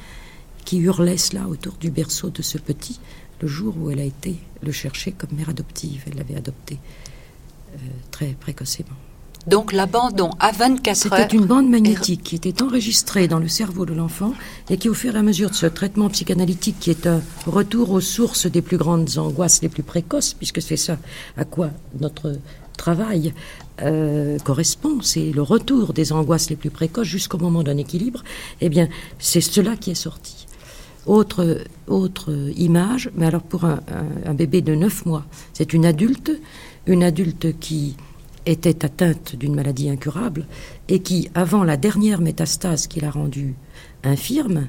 [0.65, 3.01] qui hurlait cela autour du berceau de ce petit
[3.43, 6.05] le jour où elle a été le chercher comme mère adoptive.
[6.07, 6.79] Elle l'avait adopté
[7.75, 7.79] euh,
[8.11, 8.97] très précocement.
[9.49, 11.19] Donc l'abandon à 24 heures.
[11.19, 14.35] C'était une bande magnétique qui était enregistrée dans le cerveau de l'enfant
[14.71, 17.91] et qui, au fur et à mesure de ce traitement psychanalytique, qui est un retour
[17.91, 20.97] aux sources des plus grandes angoisses les plus précoces, puisque c'est ça
[21.37, 22.37] à quoi notre
[22.77, 23.35] travail
[23.81, 28.23] euh, correspond, c'est le retour des angoisses les plus précoces jusqu'au moment d'un équilibre,
[28.61, 30.42] eh bien, c'est cela qui est sorti.
[31.07, 33.81] Autre, autre image, mais alors pour un,
[34.35, 36.31] bébé de 9 mois, c'est une adulte,
[36.87, 37.97] une adulte qui
[38.47, 40.47] était atteinte d'une maladie incurable
[40.89, 43.55] et qui, avant la dernière métastase qui l'a rendue
[44.05, 44.69] infirme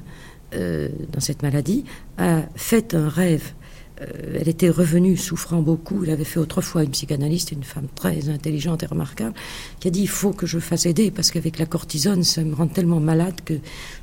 [0.54, 1.84] euh, dans cette maladie,
[2.18, 3.52] a fait un rêve.
[4.00, 6.04] Euh, elle était revenue souffrant beaucoup.
[6.04, 9.34] Il avait fait autrefois une psychanalyste, une femme très intelligente et remarquable,
[9.80, 12.54] qui a dit il faut que je fasse aider parce qu'avec la cortisone, ça me
[12.54, 13.54] rend tellement malade que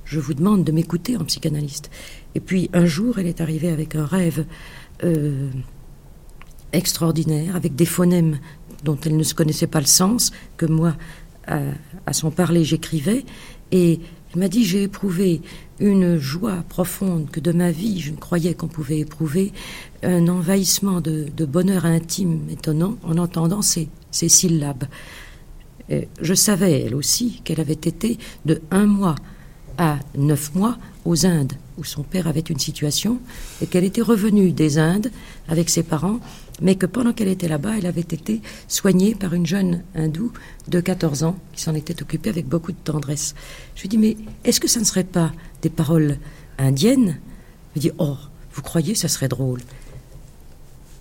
[0.06, 1.90] je vous demande de m'écouter en psychanalyste.
[2.36, 4.46] Et puis un jour, elle est arrivée avec un rêve.
[5.04, 5.50] Euh,
[6.74, 8.40] extraordinaire, avec des phonèmes
[8.84, 10.96] dont elle ne se connaissait pas le sens, que moi,
[11.48, 13.26] à, son parler, j'écrivais.
[13.72, 14.00] Et
[14.34, 15.42] elle m'a dit, j'ai éprouvé
[15.80, 19.52] une joie profonde que de ma vie, je ne croyais qu'on pouvait éprouver,
[20.04, 24.86] un envahissement de, bonheur intime étonnant en entendant ces, ces syllabes.
[25.90, 29.16] je savais, elle aussi, qu'elle avait été de un mois
[29.82, 33.20] à neuf mois aux Indes, où son père avait une situation,
[33.62, 35.12] et qu'elle était revenue des Indes
[35.50, 36.20] avec ses parents
[36.62, 40.32] mais que pendant qu'elle était là-bas, elle avait été soignée par une jeune hindoue
[40.68, 43.34] de 14 ans qui s'en était occupée avec beaucoup de tendresse.
[43.76, 45.32] Je lui dis, mais est-ce que ça ne serait pas
[45.64, 46.18] des paroles
[46.60, 47.18] indiennes?
[47.76, 48.16] Elle me dit, oh,
[48.54, 49.62] vous croyez, ça serait drôle.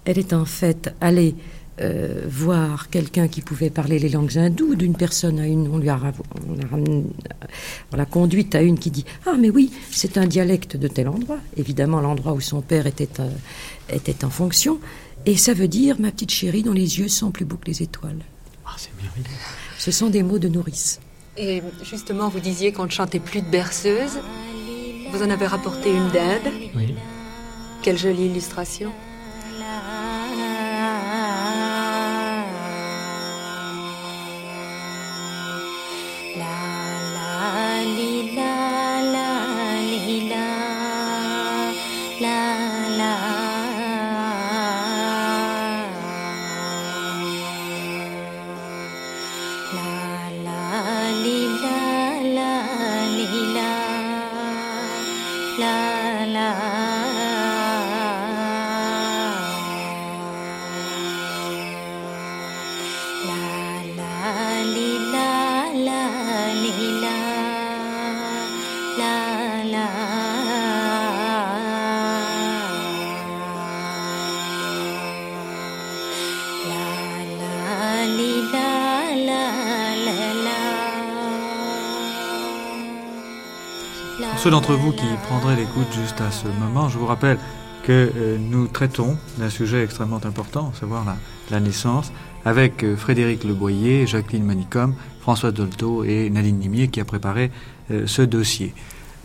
[0.06, 1.34] Elle est en fait allée
[1.80, 5.88] euh, voir quelqu'un qui pouvait parler les langues hindoues, d'une personne à une, on lui
[5.88, 6.00] a,
[7.92, 11.08] on l'a conduite à une qui dit ah mais oui c'est un dialecte de tel
[11.08, 13.28] endroit, évidemment l'endroit où son père était euh,
[13.92, 14.78] était en fonction,
[15.26, 17.82] et ça veut dire, ma petite chérie, dont les yeux sont plus beaux que les
[17.82, 18.20] étoiles.
[18.66, 19.26] Ah, c'est merveilleux.
[19.78, 21.00] Ce sont des mots de nourrice.
[21.36, 24.18] Et justement, vous disiez qu'on ne chantait plus de berceuse.
[25.12, 26.52] Vous en avez rapporté une d'Inde.
[26.74, 26.94] Oui.
[27.82, 28.92] Quelle jolie illustration.
[84.42, 87.36] Ceux d'entre vous qui prendraient l'écoute juste à ce moment, je vous rappelle
[87.82, 91.04] que euh, nous traitons d'un sujet extrêmement important, à savoir
[91.50, 92.10] la, naissance,
[92.46, 97.50] avec euh, Frédéric Leboyer, Jacqueline Manicom, François Dolto et Nadine Nimier qui a préparé
[97.90, 98.72] euh, ce dossier.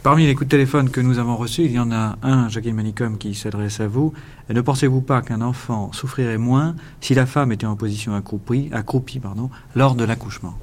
[0.03, 2.75] Parmi les coups de téléphone que nous avons reçus, il y en a un, Jacqueline
[2.75, 4.11] Manicom, qui s'adresse à vous.
[4.49, 9.19] Ne pensez-vous pas qu'un enfant souffrirait moins si la femme était en position accroupie, accroupie
[9.19, 10.55] pardon, lors de l'accouchement?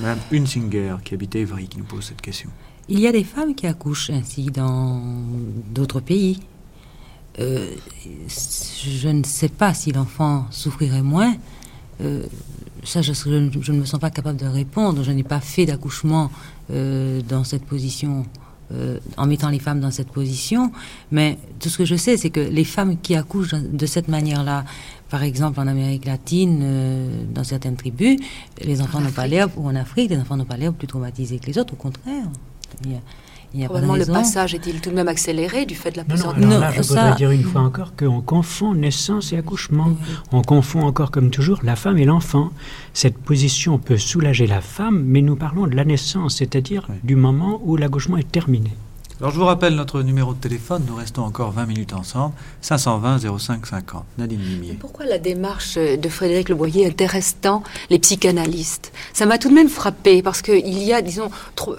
[0.00, 2.50] Madame Hunsinger, qui habitait Evry, qui nous pose cette question.
[2.88, 5.00] Il y a des femmes qui accouchent ainsi dans
[5.70, 6.40] d'autres pays.
[7.40, 7.74] Euh,
[8.28, 11.34] je ne sais pas si l'enfant souffrirait moins.
[12.00, 12.24] Euh,
[12.84, 15.02] ça, je, ne me sens pas capable de répondre.
[15.02, 16.30] Je n'ai pas fait d'accouchement
[16.70, 18.26] euh, dans cette position,
[19.16, 20.72] en mettant les femmes dans cette position.
[21.12, 24.64] Mais tout ce que je sais, c'est que les femmes qui accouchent de cette manière-là,
[25.14, 28.18] par exemple, en Amérique latine, euh, dans certaines tribus,
[28.60, 31.38] les enfants n'ont pas l'air, ou en Afrique, les enfants n'ont pas l'air plus traumatisés
[31.38, 32.24] que les autres, au contraire.
[32.84, 36.04] Il y a, Probablement le passage est-il tout de même accéléré du fait de la
[36.04, 39.96] présence Non, non, là, je voudrais dire une fois encore qu'on confond naissance et accouchement.
[40.32, 42.50] On confond encore, comme toujours, la femme et l'enfant.
[42.92, 47.60] Cette position peut soulager la femme, mais nous parlons de la naissance, c'est-à-dire du moment
[47.62, 48.72] où l'accouchement est terminé.
[49.24, 53.38] Alors je vous rappelle notre numéro de téléphone, nous restons encore 20 minutes ensemble, 520
[53.38, 54.04] 05 50.
[54.18, 54.76] Nadine Limier.
[54.78, 58.92] Pourquoi la démarche de Frédéric Leboyer intéresse tant les psychanalystes?
[59.14, 61.30] Ça m'a tout de même frappé parce qu'il y a, disons,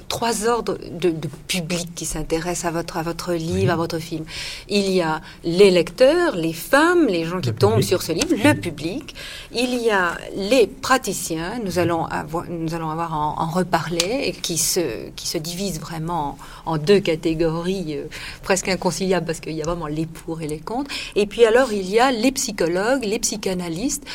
[0.08, 1.14] trois ordres de,
[1.48, 4.26] public qui s'intéressent à votre, à votre livre, à votre film.
[4.68, 8.60] Il y a les lecteurs, les femmes, les gens qui tombent sur ce livre, le
[8.60, 9.14] public.
[9.54, 14.32] Il y a les praticiens, nous allons avoir, nous allons avoir en, en reparler, et
[14.32, 17.98] qui se, qui se divisent vraiment en deux catégories catégories
[18.42, 20.92] presque inconciliables parce qu'il y a vraiment les pour et les contre.
[21.16, 24.06] Et puis alors, il y a les psychologues, les psychanalystes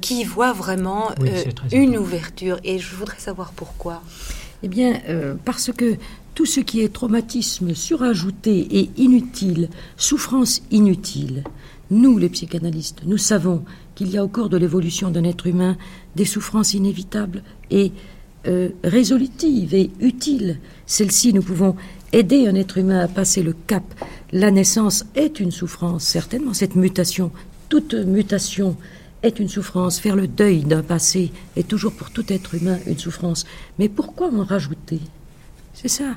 [0.00, 1.10] qui voient vraiment
[1.72, 2.58] une ouverture.
[2.64, 4.02] Et je voudrais savoir pourquoi.
[4.62, 5.00] Eh bien,
[5.44, 5.96] parce que
[6.34, 11.44] tout ce qui est traumatisme surajouté et inutile, souffrance inutile,
[11.90, 13.64] nous, les psychanalystes, nous savons
[13.94, 15.76] qu'il y a au cours de l'évolution d'un être humain
[16.16, 17.92] des souffrances inévitables et
[18.46, 20.58] euh, résolutives et utiles.
[20.86, 21.76] Celles-ci, nous pouvons
[22.12, 23.84] aider un être humain à passer le cap.
[24.32, 27.30] La naissance est une souffrance, certainement, cette mutation.
[27.68, 28.76] Toute mutation
[29.22, 29.98] est une souffrance.
[29.98, 33.44] Faire le deuil d'un passé est toujours pour tout être humain une souffrance.
[33.78, 35.00] Mais pourquoi en rajouter?
[35.74, 36.16] C'est ça.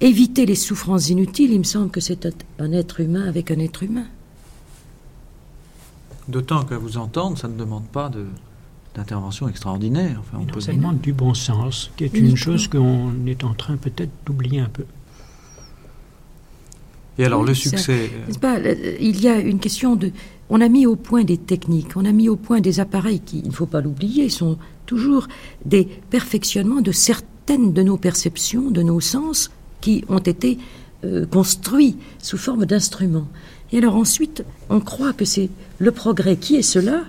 [0.00, 2.28] Éviter les souffrances inutiles, il me semble que c'est
[2.58, 4.06] un être humain avec un être humain.
[6.26, 8.10] D'autant qu'à vous entendre, ça ne demande pas
[8.94, 10.20] d'intervention extraordinaire.
[10.20, 10.60] Enfin, on peut...
[10.60, 14.60] Ça demande du bon sens, qui est une chose qu'on est en train peut-être d'oublier
[14.60, 14.84] un peu.
[17.18, 18.10] Et alors le succès
[18.40, 18.58] pas,
[19.00, 20.10] Il y a une question de...
[20.50, 23.38] On a mis au point des techniques, on a mis au point des appareils qui,
[23.38, 25.26] il ne faut pas l'oublier, sont toujours
[25.64, 29.50] des perfectionnements de certains de nos perceptions, de nos sens,
[29.80, 30.58] qui ont été
[31.04, 33.28] euh, construits sous forme d'instruments.
[33.72, 37.02] Et alors ensuite, on croit que c'est le progrès qui est cela.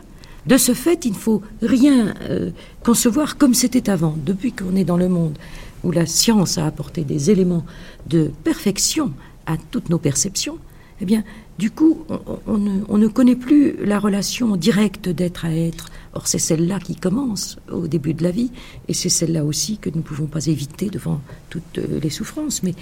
[0.45, 2.51] De ce fait, il ne faut rien euh,
[2.83, 4.15] concevoir comme c'était avant.
[4.25, 5.37] Depuis qu'on est dans le monde
[5.83, 7.65] où la science a apporté des éléments
[8.07, 9.13] de perfection
[9.45, 10.57] à toutes nos perceptions,
[11.01, 11.23] eh bien,
[11.59, 12.05] du coup,
[12.47, 15.89] on, ne, connaît plus la relation directe d'être à être.
[16.13, 18.51] Or, c'est celle-là qui commence au début de la vie,
[18.87, 22.63] et c'est celle-là aussi que nous ne pouvons pas éviter devant toutes les souffrances.
[22.63, 22.75] Mais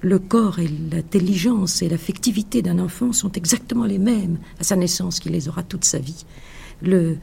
[0.00, 5.18] le corps et l'intelligence et l'affectivité d'un enfant sont exactement les mêmes à sa naissance
[5.18, 6.24] qu'il les aura toute sa vie.
[6.82, 7.18] Le,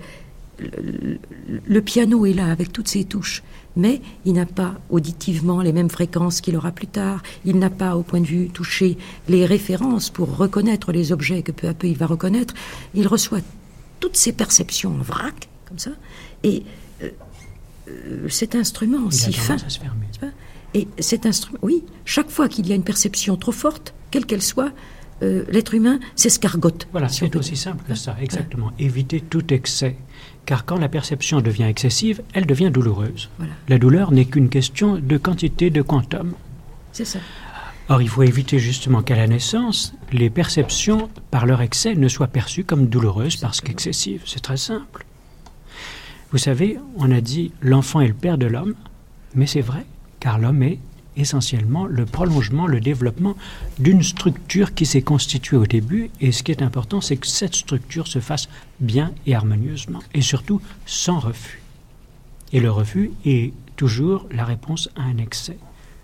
[1.82, 3.44] piano est là avec toutes ses touches,
[3.76, 7.22] mais il n'a pas auditivement les mêmes fréquences qu'il aura plus tard.
[7.46, 8.98] Il n'a pas, au point de vue touché,
[9.28, 12.54] les références pour reconnaître les objets que peu à peu il va reconnaître.
[12.94, 13.40] Il reçoit
[14.00, 15.92] toutes ses perceptions en vrac, comme ça,
[16.44, 16.64] et
[17.04, 17.10] euh,
[17.88, 19.58] euh, cet instrument si fin.
[20.74, 24.42] Et cet instrument, oui, chaque fois qu'il y a une perception trop forte, quelle qu'elle
[24.42, 24.74] soit,
[25.24, 26.88] euh, l'être humain s'escargote.
[26.92, 28.74] Voilà, c'est aussi simple que ça, exactement.
[28.78, 29.96] Éviter tout excès
[30.46, 33.30] car quand la perception devient excessive, elle devient douloureuse.
[33.68, 36.34] La douleur n'est qu'une question de quantité de quantum.
[36.92, 37.20] C'est ça.
[37.88, 42.28] Or, il faut éviter justement qu'à la naissance, les perceptions, par leur excès, ne soient
[42.28, 44.24] perçues comme douloureuses parce qu'excessives.
[44.26, 45.06] C'est très simple.
[46.32, 48.74] Vous savez, on a dit l'enfant est le père de l'homme,
[49.36, 49.86] mais c'est vrai,
[50.20, 50.80] car l'homme est
[51.18, 53.36] essentiellement le prolongement, le développement
[53.80, 56.10] d'une structure qui s'est constituée au début.
[56.22, 58.50] Et ce qui est important, c'est que cette structure se fasse
[58.80, 61.62] bien et harmonieusement, et surtout sans refus.
[62.54, 65.58] Et le refus est toujours la réponse à un excès.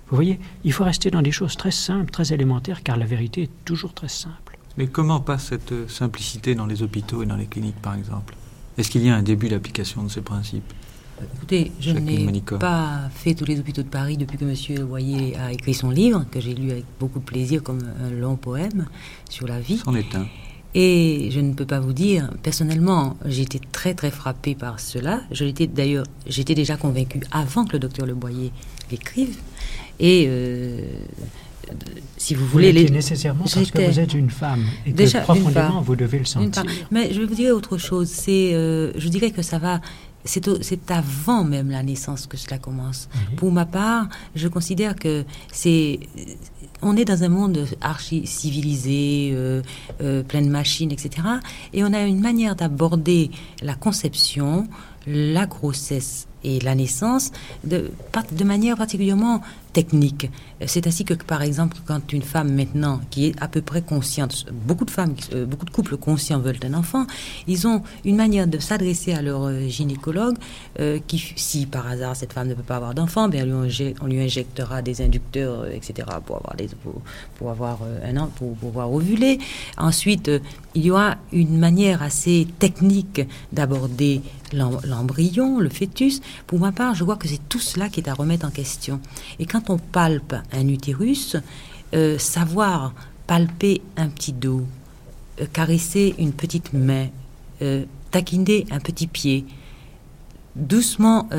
[0.09, 3.43] Vous voyez, il faut rester dans des choses très simples, très élémentaires, car la vérité
[3.43, 4.57] est toujours très simple.
[4.77, 8.35] Mais comment passe cette simplicité dans les hôpitaux et dans les cliniques, par exemple?
[8.77, 10.73] Est-ce qu'il y a un début d'application de ces principes?
[11.35, 14.85] Écoutez, je n'ai pas fait tous les hôpitaux de Paris depuis que M.
[14.85, 18.35] Voyer a écrit son livre, que j'ai lu avec beaucoup de plaisir comme un long
[18.35, 18.87] poème
[19.29, 19.81] sur la vie.
[19.83, 20.25] C'en est un.
[20.73, 25.21] Et je ne peux pas vous dire, personnellement, j'ai été très très frappée par cela.
[25.31, 28.51] Je l'étais d'ailleurs, j'étais déjà convaincue avant que le docteur Le Boyer
[28.89, 29.35] l'écrive.
[29.99, 30.81] Et euh,
[32.17, 32.89] si vous, voulez, les...
[32.89, 36.63] nécessairement parce que vous êtes une femme et déjà, que profondément vous devez le sentir.
[36.89, 38.07] Mais je vais vous dire autre chose.
[38.07, 39.81] C'est, euh, je dirais que ça va
[40.23, 43.09] c'est avant même la naissance que cela commence.
[43.37, 45.99] Pour ma part, je considère que c'est
[46.81, 49.61] on est dans un monde archi civilisé, euh,
[50.01, 51.27] euh, plein de machines, etc.
[51.73, 53.29] Et on a une manière d'aborder
[53.61, 54.67] la conception,
[55.05, 57.31] la grossesse et la naissance
[57.63, 57.91] de,
[58.31, 59.41] de manière particulièrement
[59.73, 60.29] technique.
[60.65, 64.45] C'est ainsi que, par exemple, quand une femme maintenant qui est à peu près consciente,
[64.51, 67.05] beaucoup de femmes, euh, beaucoup de couples conscients veulent un enfant,
[67.47, 70.35] ils ont une manière de s'adresser à leur euh, gynécologue
[70.79, 73.47] euh, qui, si par hasard cette femme ne peut pas avoir d'enfant, bien
[74.01, 76.07] on lui injectera des inducteurs, etc.
[76.25, 76.69] pour avoir des,
[77.37, 79.39] pour, avoir un an, pour pouvoir ovuler.
[79.77, 80.29] Ensuite,
[80.75, 84.21] il y aura une manière assez technique d'aborder
[84.53, 86.21] l'embryon, le fœtus.
[86.47, 88.99] Pour ma part, je vois que c'est tout cela qui est à remettre en question.
[89.39, 91.37] Et quand on palpe un utérus,
[91.93, 92.93] euh, savoir
[93.27, 94.65] palper un petit dos,
[95.39, 97.07] euh, caresser une petite main,
[97.61, 99.45] euh, taquiner un petit pied,
[100.55, 101.29] doucement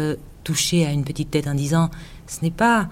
[0.42, 1.90] toucher à une petite tête en disant
[2.26, 2.88] ce n'est pas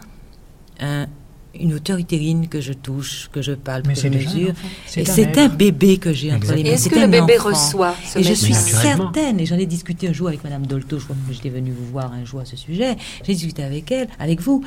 [0.80, 1.06] un,
[1.54, 4.52] une hauteur utérine que je touche, que je palpe, que je mesure.
[4.86, 6.70] C'est un, bébé que j'ai entre les mains.
[6.70, 10.28] Est-ce que le bébé reçoit Et je suis certaine, et j'en ai discuté un jour
[10.28, 12.96] avec Madame Dolto, je crois que j'étais venue vous voir un jour à ce sujet,
[13.24, 14.64] j'ai discuté avec elle, avec vous.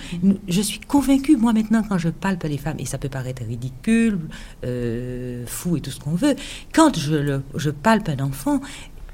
[0.48, 4.20] Je suis convaincue, moi maintenant, quand je palpe les femmes, et ça peut paraître ridicule,
[4.66, 6.36] euh, fou et tout ce qu'on veut,
[6.74, 8.60] quand je, le, je palpe un enfant,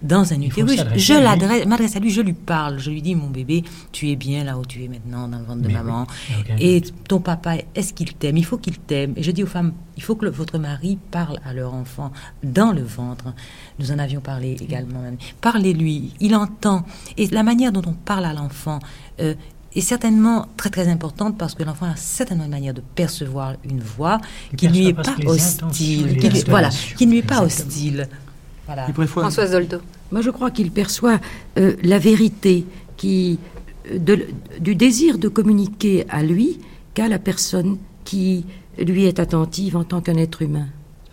[0.02, 0.82] dans un utérus.
[0.96, 4.16] Je l'adresse, m'adresse à lui, je lui parle, je lui dis mon bébé, tu es
[4.16, 6.08] bien là où tu es maintenant dans le ventre de maman.
[6.60, 8.38] Et ton papa, est-ce qu'il t'aime?
[8.38, 9.14] Il faut qu'il t'aime.
[9.16, 12.12] Et je dis aux femmes, il faut que votre mari parle à leur enfant
[12.44, 13.34] dans le ventre.
[13.80, 15.02] Nous en avions parlé également.
[15.42, 16.86] Parlez-lui, il entend.
[17.18, 18.80] Et la manière dont on parle à l'enfant.
[19.20, 19.34] Euh,
[19.76, 23.82] est certainement très très importante parce que l'enfant a certainement une manière de percevoir une
[23.82, 24.20] voix
[24.58, 28.08] qui ne lui est pas hostile, qui, voilà, qui ne lui est pas hostile.
[29.08, 29.78] Françoise Dolto.
[30.12, 31.20] Moi, je crois qu'il perçoit
[31.58, 32.66] euh, la vérité
[32.98, 33.40] qui,
[33.92, 34.18] euh,
[34.60, 36.60] du désir de communiquer à lui
[36.94, 38.46] qu'à la personne qui
[38.78, 40.68] lui est attentive en tant qu'un être humain.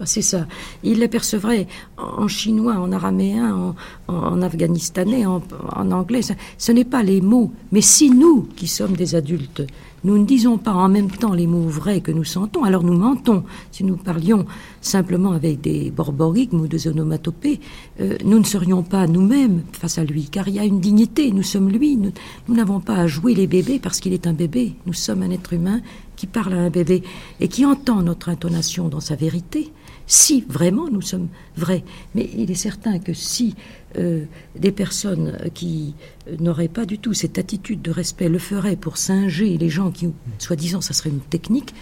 [0.04, 0.46] C'est ça.
[0.82, 3.74] Il l'apercevrait en chinois, en araméen,
[4.08, 5.42] en, afghanistanais, en,
[5.74, 6.20] en anglais.
[6.58, 9.62] Ce n'est pas les mots, mais si nous, qui sommes des adultes,
[10.06, 12.96] nous ne disons pas en même temps les mots vrais que nous sentons, alors nous
[12.96, 13.42] mentons.
[13.72, 14.46] Si nous parlions
[14.80, 17.58] simplement avec des borborigmes ou des onomatopées,
[18.00, 21.32] euh, nous ne serions pas nous-mêmes face à lui, car il y a une dignité,
[21.32, 22.12] nous sommes lui, nous
[22.54, 25.52] n'avons pas à jouer les bébés parce qu'il est un bébé, nous sommes un être
[25.52, 25.80] humain
[26.14, 27.02] qui parle à un bébé
[27.40, 29.72] et qui entend notre intonation dans sa vérité,
[30.06, 31.84] si vraiment nous sommes vrais.
[32.14, 33.54] Mais il est certain que si
[33.98, 34.24] euh,
[34.58, 35.94] des personnes qui
[36.38, 40.08] n'auraient pas du tout cette attitude de respect le feraient pour singer les gens qui,
[40.38, 41.74] soi-disant, ça serait une technique,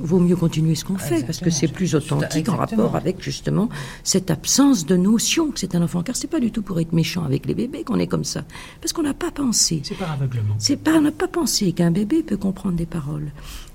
[0.00, 3.68] vaut mieux continuer ce qu'on fait, parce que c'est plus authentique en rapport avec justement
[4.04, 6.02] cette absence de notion que c'est un enfant.
[6.02, 8.44] Car c'est pas du tout pour être méchant avec les bébés qu'on est comme ça,
[8.80, 9.80] parce qu'on n'a pas pensé.
[9.84, 10.54] C'est par aveuglement.
[10.58, 13.30] C'est pas, on n'a pas pensé qu'un bébé peut comprendre des paroles.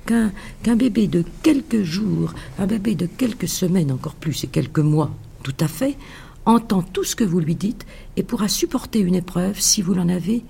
[0.05, 0.31] Qu'un
[0.63, 5.11] qu'un bébé de quelques jours, un bébé de quelques semaines, encore plus, et quelques mois,
[5.43, 5.97] tout à fait,
[6.45, 7.85] entend tout ce que vous lui dites
[8.17, 10.43] et pourra supporter une épreuve si vous l'en avez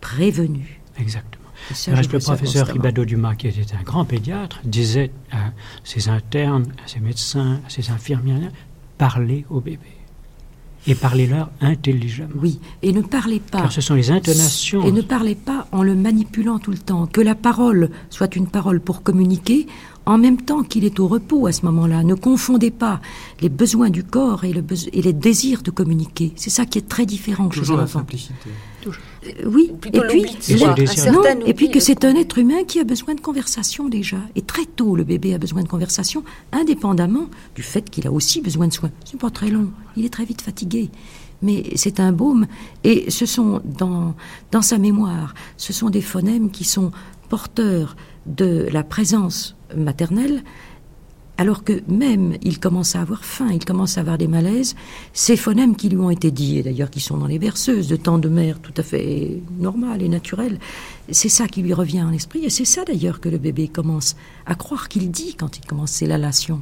[0.00, 0.80] prévenu.
[0.98, 1.39] Exactement.
[1.86, 5.50] Le professeur Ribado Dumas, qui était un grand pédiatre, disait à
[5.84, 8.50] ses internes, à ses médecins, à ses infirmières,
[8.98, 10.00] parlez au bébé.
[10.86, 12.30] Et parlez-leur intelligemment.
[12.36, 13.60] Oui, et ne parlez pas.
[13.60, 14.82] Car ce sont les intonations.
[14.86, 17.06] Et ne parlez pas en le manipulant tout le temps.
[17.06, 19.66] Que la parole soit une parole pour communiquer,
[20.06, 22.02] en même temps qu'il est au repos à ce moment-là.
[22.02, 23.00] Ne confondez pas
[23.42, 26.32] les besoins du corps et, le et les désirs de communiquer.
[26.36, 28.50] C'est ça qui est très différent Toujours chez la simplicité.
[29.44, 29.90] Oui, et puis,
[31.46, 34.16] et puis que c'est un être humain qui a besoin de conversation déjà.
[34.34, 38.40] Et très tôt, le bébé a besoin de conversation, indépendamment du fait qu'il a aussi
[38.40, 38.90] besoin de soins.
[39.04, 40.90] C'est pas très long, il est très vite fatigué.
[41.42, 42.46] Mais c'est un baume,
[42.84, 44.14] et ce sont dans,
[44.52, 46.90] dans sa mémoire, ce sont des phonèmes qui sont
[47.28, 47.96] porteurs
[48.26, 50.42] de la présence maternelle,
[51.40, 54.76] alors que même il commence à avoir faim, il commence à avoir des malaises,
[55.14, 57.96] ces phonèmes qui lui ont été dits, et d'ailleurs qui sont dans les berceuses de
[57.96, 60.58] temps de mère tout à fait normal et naturel,
[61.10, 64.16] c'est ça qui lui revient en esprit, et c'est ça d'ailleurs que le bébé commence
[64.44, 66.60] à croire qu'il dit quand il commence ses lalations.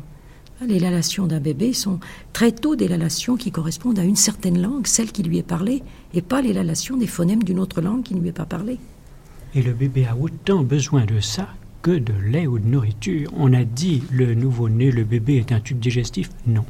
[0.64, 1.98] Les lalations d'un bébé sont
[2.32, 5.82] très tôt des lalations qui correspondent à une certaine langue, celle qui lui est parlée,
[6.14, 8.78] et pas les lalations des phonèmes d'une autre langue qui ne lui est pas parlée.
[9.56, 11.48] Et le bébé a autant besoin de ça
[11.82, 13.30] que de lait ou de nourriture.
[13.36, 16.30] On a dit le nouveau-né, le bébé est un tube digestif.
[16.46, 16.64] Non.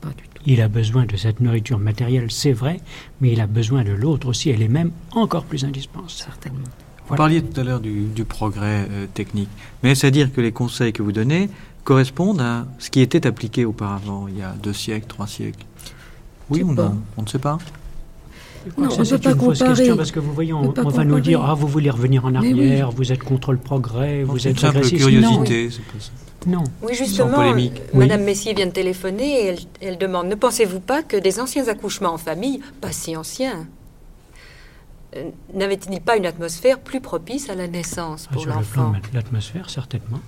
[0.00, 0.42] Pas du tout.
[0.46, 2.80] Il a besoin de cette nourriture matérielle, c'est vrai,
[3.20, 4.50] mais il a besoin de l'autre aussi.
[4.50, 6.10] Elle est même encore plus indispensable.
[6.10, 6.68] Certainement.
[7.08, 9.50] Vous parliez tout à l'heure du, progrès euh, technique,
[9.82, 11.50] mais c'est-à-dire que les conseils que vous donnez
[11.84, 15.64] correspondent à ce qui était appliqué auparavant, il y a deux siècles, trois siècles.
[16.48, 17.58] Oui ou non On ne sait pas
[18.78, 19.96] non, on ne peut pas comparer.
[19.96, 23.12] parce que vous voyez, on, va nous dire ah vous voulez revenir en arrière, vous
[23.12, 26.10] êtes contre le progrès, vous êtes simple curiosité, c'est pas ça.
[26.46, 26.64] Non.
[26.82, 31.16] Oui, justement, euh, Madame Messier vient de téléphoner et elle, demande ne pensez-vous pas que
[31.16, 33.66] des anciens accouchements en famille, pas si anciens,
[35.16, 39.10] euh, n'avaient-ils pas une atmosphère plus propice à la naissance pour l'enfant Sur le plan
[39.10, 40.20] de l'atmosphère, certainement.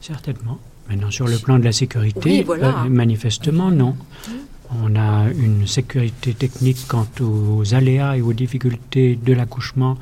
[0.00, 0.58] Certainement.
[0.88, 3.96] Maintenant, sur le plan de la sécurité, euh, manifestement, non.
[4.70, 9.96] On a une sécurité technique quant aux aléas et aux difficultés de l'accouchement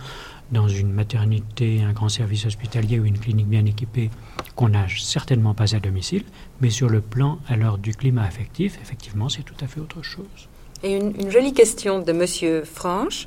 [0.52, 4.10] dans une maternité, un grand service hospitalier ou une clinique bien équipée
[4.54, 6.24] qu'on n'a certainement pas à domicile,
[6.60, 10.48] mais sur le plan alors du climat affectif, effectivement, c'est tout à fait autre chose.
[10.82, 13.26] Et une, jolie question de Monsieur Franche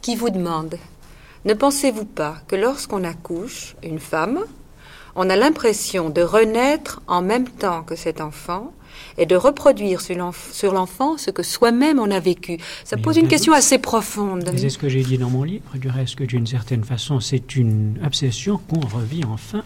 [0.00, 0.76] qui vous demande
[1.44, 4.40] Ne pensez-vous pas que lorsqu'on accouche une femme,
[5.14, 8.72] on a l'impression de renaître en même temps que cet enfant
[9.18, 12.58] et de reproduire sur l'enfant ce que soi-même on a vécu.
[12.84, 14.50] Ça pose une question assez profonde.
[14.56, 17.56] C'est ce que j'ai dit dans mon livre, du reste que d'une certaine façon c'est
[17.56, 19.62] une obsession qu'on revit enfin.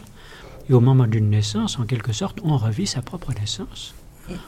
[0.71, 3.95] Et au moment d'une naissance, en quelque sorte, on revit sa propre naissance.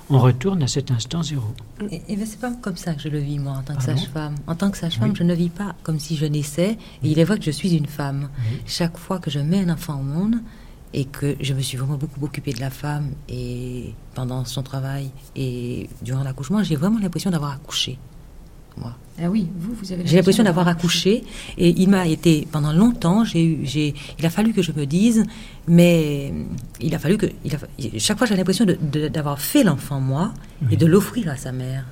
[0.09, 1.49] On retourne à cet instant zéro.
[1.91, 4.37] Et, et c'est pas comme ça que je le vis, moi, en tant que sage-femme.
[4.47, 7.25] En tant que sage-femme, je ne vis pas comme si je naissais, et il est
[7.25, 8.31] vrai que je suis une femme.
[8.67, 10.37] Chaque fois que je mets un enfant au monde,
[10.95, 15.11] et que je me suis vraiment beaucoup occupée de la femme, et pendant son travail,
[15.35, 17.99] et durant l'accouchement, j'ai vraiment l'impression d'avoir accouché.
[18.77, 18.97] Moi.
[19.23, 21.23] Ah oui, vous, vous avez J'ai l'impression d'avoir accouché
[21.57, 23.25] et il m'a été pendant longtemps.
[23.25, 25.25] J'ai eu, j'ai, il a fallu que je me dise,
[25.69, 26.35] mais
[26.81, 27.59] il a fallu que, il a,
[27.99, 30.35] chaque fois j'ai l'impression d'avoir fait l'enfant moi
[30.73, 31.85] et de l'offrir à sa mère.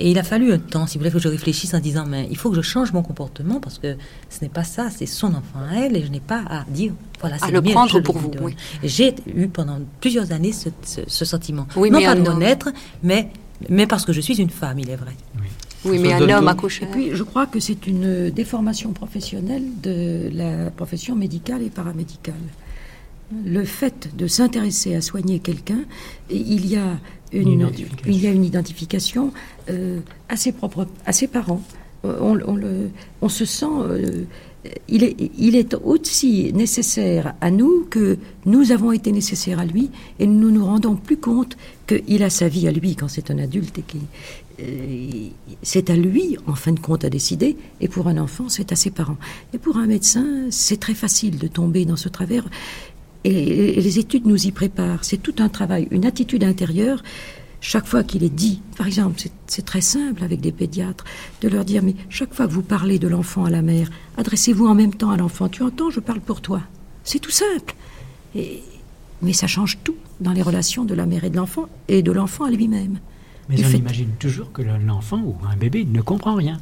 [0.00, 2.26] Et il a fallu un temps, si vous voulez, que je réfléchisse en disant, mais
[2.30, 3.96] il faut que je change mon comportement parce que
[4.30, 6.94] ce n'est pas ça, c'est son enfant à elle et je n'ai pas à dire,
[7.20, 8.30] voilà, c'est à le prendre pour vous.
[8.40, 8.56] Oui.
[8.82, 10.70] J'ai eu pendant plusieurs années ce,
[11.06, 11.66] ce, sentiment.
[11.76, 12.70] Oui, non mais pas de mon être,
[13.02, 13.28] mais,
[13.68, 15.12] mais parce que je suis une femme, il est vrai.
[15.38, 15.48] Oui.
[15.84, 16.84] Oui, mais un homme accouché.
[16.84, 22.34] Et puis, je crois que c'est une déformation professionnelle de la profession médicale et paramédicale.
[23.44, 25.80] Le fait de s'intéresser à soigner quelqu'un,
[26.30, 26.98] il y a
[27.32, 27.70] une,
[28.06, 29.32] il y a une identification
[29.68, 31.62] euh, à ses propres, à ses parents.
[32.02, 34.24] On, le, on se sent euh,
[34.88, 39.90] il est, il est aussi nécessaire à nous que nous avons été nécessaires à lui
[40.18, 41.56] et nous nous rendons plus compte
[41.86, 43.96] qu'il a sa vie à lui quand c'est un adulte et que
[44.60, 45.28] euh,
[45.62, 47.56] c'est à lui, en fin de compte, à décider.
[47.80, 49.16] Et pour un enfant, c'est à ses parents.
[49.54, 52.46] Et pour un médecin, c'est très facile de tomber dans ce travers.
[53.24, 55.04] Et, et les études nous y préparent.
[55.04, 57.02] C'est tout un travail, une attitude intérieure
[57.60, 61.04] chaque fois qu'il est dit, par exemple, c'est très simple avec des pédiatres,
[61.42, 64.66] de leur dire, mais chaque fois que vous parlez de l'enfant à la mère, adressez-vous
[64.66, 65.48] en même temps à l'enfant.
[65.48, 66.62] Tu entends, je parle pour toi.
[67.04, 67.74] C'est tout simple.
[68.34, 68.62] Et,
[69.20, 72.12] mais ça change tout dans les relations de la mère et de l'enfant, et de
[72.12, 72.98] l'enfant à lui-même.
[73.50, 76.58] Mais on imagine toujours que l'enfant ou un bébé ne comprend rien.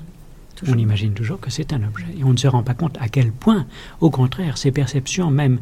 [0.66, 2.06] On imagine toujours que c'est un objet.
[2.18, 3.66] Et on ne se rend pas compte à quel point,
[4.00, 5.60] au contraire, ces perceptions même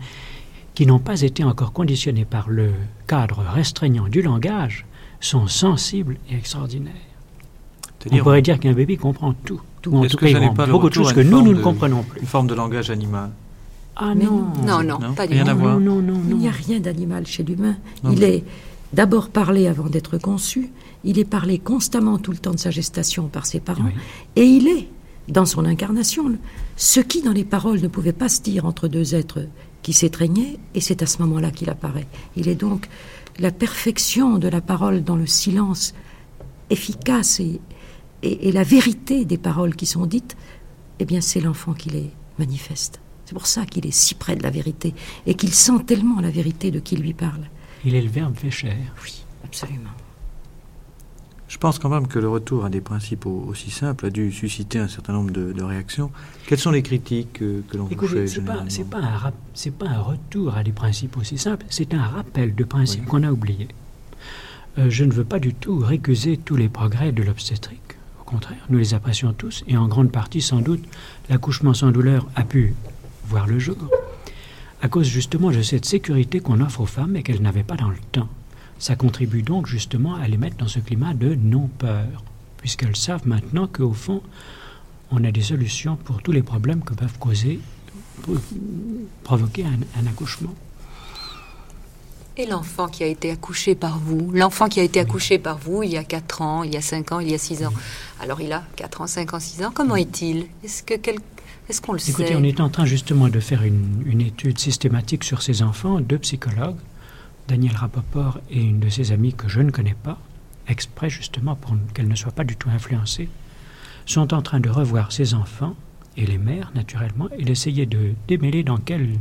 [0.77, 2.71] qui n'ont pas été encore conditionnées par le
[3.07, 4.85] cadre restreignant du langage,
[5.21, 6.93] sont sensibles et extraordinaires.
[8.13, 9.61] On pourrait dire qu'un bébé comprend tout.
[9.81, 12.21] tout en tout cas, il comprend beaucoup de choses que nous, nous ne comprenons plus.
[12.21, 13.31] Une forme de langage animal
[13.97, 14.49] Ah non.
[14.65, 15.45] Non, non, pas du tout.
[15.47, 17.77] Non, non, non, Il n'y a rien d'animal chez l'humain.
[18.13, 18.45] Il est
[18.93, 20.71] d'abord parlé avant d'être conçu.
[21.05, 23.89] Il est parlé constamment tout le temps de sa gestation par ses parents.
[24.37, 24.89] Et il est,
[25.29, 26.33] dans son incarnation,
[26.77, 29.41] ce qui, dans les paroles, ne pouvait pas se dire entre deux êtres
[29.87, 30.59] qui s'étreignaient.
[30.75, 32.09] Et c'est à ce moment-là qu'il apparaît.
[32.35, 32.89] Il est donc
[33.39, 35.95] la perfection de la parole dans le silence
[36.71, 37.61] efficace et,
[38.25, 40.37] et, la vérité des paroles qui sont dites,
[40.99, 42.99] eh bien c'est l'enfant qui les manifeste.
[43.27, 44.93] C'est pour ça qu'il est si près de la vérité
[45.25, 47.49] et qu'il sent tellement la vérité de qui lui parle.
[47.85, 48.77] Il est le verbe fait chair.
[49.05, 49.91] Oui, absolument.
[51.57, 54.79] Je pense quand même que le retour à des principes aussi simples a dû susciter
[54.79, 56.11] un certain nombre de, réactions.
[56.47, 58.57] Quelles sont les critiques que, l'on vous fait C'est pas,
[58.91, 63.07] pas, un pas un retour à des principes aussi simples, c'est un rappel de principes
[63.07, 63.69] qu'on a oubliés.
[64.77, 67.97] Euh, je ne veux pas du tout récuser tous les progrès de l'obstétrique.
[68.21, 70.85] Au contraire, nous les apprécions tous, et en grande partie, sans doute,
[71.31, 72.75] l'accouchement sans douleur a pu
[73.29, 73.79] voir le jour,
[74.83, 77.89] à cause justement de cette sécurité qu'on offre aux femmes et qu'elles n'avaient pas dans
[77.89, 78.29] le temps.
[78.79, 82.25] Ça contribue donc justement à les mettre dans ce climat de non-peur,
[82.59, 84.23] puisqu'elles savent maintenant qu'au fond,
[85.11, 87.61] on a des solutions pour tous les problèmes que peuvent causer,
[89.25, 90.55] provoquer un, accouchement.
[92.37, 95.83] Et l'enfant qui a été accouché par vous, l'enfant qui a été accouché par vous
[95.83, 97.73] il y a 4 ans, il y a 5 ans, il y a 6 ans,
[98.21, 100.47] alors il a 4 ans, 5 ans, 6 ans, comment est-il?
[100.63, 100.95] Est-ce que
[101.69, 102.11] Est-ce qu'on le sait?
[102.11, 106.01] Écoutez, on est en train justement de faire une, une étude systématique sur ces enfants,
[106.01, 106.77] deux psychologues,
[107.49, 110.19] Daniel Rapoport et une de ses amies que je ne connais pas,
[110.69, 113.29] exprès justement pour qu'elle ne soit pas du tout influencée,
[114.05, 115.77] sont en train de revoir ces enfants
[116.17, 119.15] et les mères naturellement et d'essayer de démêler dans quelle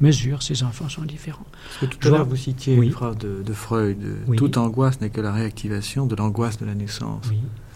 [0.00, 1.46] mesure ces enfants sont différents.
[1.64, 3.98] Parce que tout à l'heure vous citiez une phrase de, Freud
[4.36, 7.30] toute angoisse n'est que la réactivation de l'angoisse de la naissance.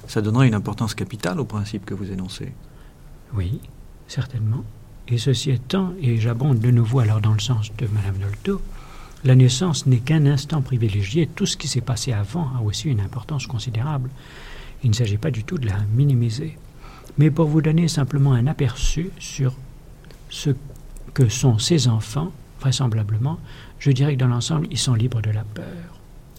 [0.07, 2.53] Ça donnerait une importance capitale au principe que vous énoncez.
[3.35, 3.61] Oui,
[4.07, 4.65] certainement.
[5.07, 8.61] Et ceci étant, et j'abonde de nouveau alors dans le sens de Madame Dolto,
[9.25, 11.27] la naissance n'est qu'un instant privilégié.
[11.27, 14.11] Tout ce qui s'est passé avant a aussi une importance considérable.
[14.85, 16.57] Il ne s'agit pas du tout de la minimiser.
[17.19, 19.55] Mais pour vous donner simplement un aperçu sur
[20.31, 20.51] ce
[21.15, 23.41] que sont ces enfants, vraisemblablement,
[23.81, 25.65] je dirais que dans l'ensemble, ils sont libres de la peur.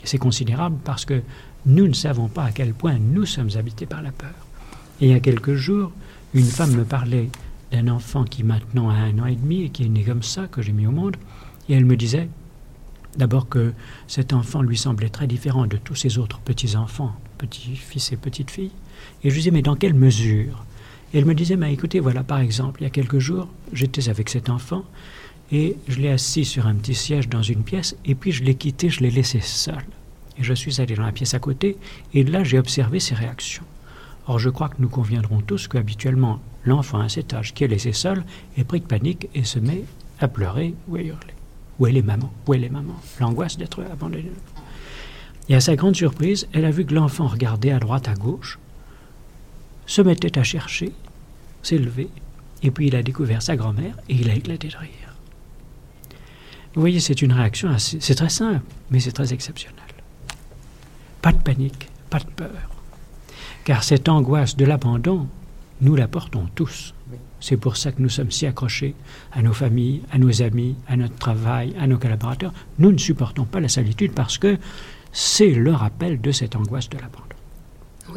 [0.06, 1.22] C'est considérable parce que
[1.66, 4.30] nous ne savons pas à quel point nous sommes habités par la peur.
[5.02, 5.92] Et il y a quelques jours,
[6.34, 7.30] une femme me parlait
[7.72, 10.48] d'un enfant qui maintenant a un an et demi et qui est né comme ça,
[10.48, 11.18] que j'ai mis au monde,
[11.68, 12.30] et elle me disait,
[13.18, 13.74] D'abord que
[14.08, 18.72] cet enfant lui semblait très différent de tous ses autres petits-enfants, petits-fils et petites-filles.
[19.24, 20.66] Et je lui disais, mais dans quelle mesure?
[21.14, 24.10] Et elle me disait, mais écoutez, voilà, par exemple, il y a quelques jours, j'étais
[24.10, 24.86] avec cet enfant,
[25.52, 28.56] Et je l'ai assis sur un petit siège dans une pièce, et puis je l'ai
[28.56, 29.84] quitté, je l'ai laissé seul.
[30.38, 31.78] Et je suis allé dans la pièce à côté,
[32.14, 33.64] et là j'ai observé ses réactions.
[34.28, 37.94] Or, je crois que nous conviendrons tous qu'habituellement, l'enfant à cet âge qui est laissé
[37.94, 38.24] seul
[38.58, 39.84] est pris de panique et se met
[40.20, 41.39] à pleurer ou à hurler.
[41.80, 42.32] Où est les mamans?
[42.48, 43.00] Où est les mamans?
[43.20, 44.32] L'angoisse d'être abandonné.
[45.48, 48.60] Et à sa grande surprise, elle a vu que l'enfant regardait à droite, à gauche,
[49.86, 50.92] se mettait à chercher,
[51.64, 52.10] s'est levé,
[52.62, 55.16] et puis il a découvert sa grand-mère et il a éclaté de rire.
[56.76, 57.98] Vous voyez, c'est une réaction assez.
[58.00, 58.62] C'est très simple,
[58.92, 59.80] mais c'est très exceptionnel.
[61.22, 62.70] Pas de panique, pas de peur.
[63.64, 65.28] Car cette angoisse de l'abandon,
[65.82, 66.94] nous la portons tous.
[67.40, 68.96] C'est pour ça que nous sommes si accrochés
[69.32, 72.54] à nos familles, à nos amis, à notre travail, à nos collaborateurs.
[72.78, 74.58] Nous ne supportons pas la solitude parce que
[75.12, 77.24] c'est le rappel de cette angoisse de l'abandon.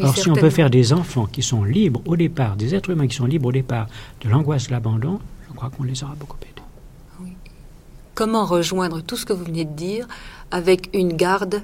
[0.01, 3.07] Or, si on peut faire des enfants qui sont libres au départ, des êtres humains
[3.07, 3.87] qui sont libres au départ
[4.23, 7.33] de l'angoisse de l'abandon, je crois qu'on les aura beaucoup aidés.
[8.15, 10.07] Comment rejoindre tout ce que vous venez de dire
[10.51, 11.63] avec une garde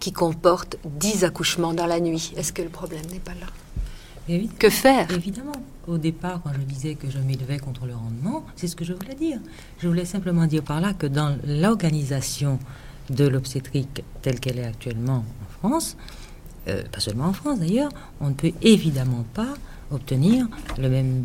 [0.00, 2.32] qui comporte 10 accouchements dans la nuit?
[2.36, 3.46] Est-ce que le problème n'est pas là?
[4.58, 5.10] Que faire?
[5.10, 5.52] Évidemment.
[5.86, 8.92] Au départ, quand je disais que je m'élevais contre le rendement, c'est ce que je
[8.92, 9.40] voulais dire.
[9.78, 12.58] Je voulais simplement dire par là que dans l'organisation
[13.08, 15.96] de l'obstétrique telle qu'elle est actuellement en France,
[16.68, 19.54] euh, pas seulement en France d'ailleurs, on ne peut évidemment pas
[19.90, 20.46] obtenir
[20.78, 21.24] le même,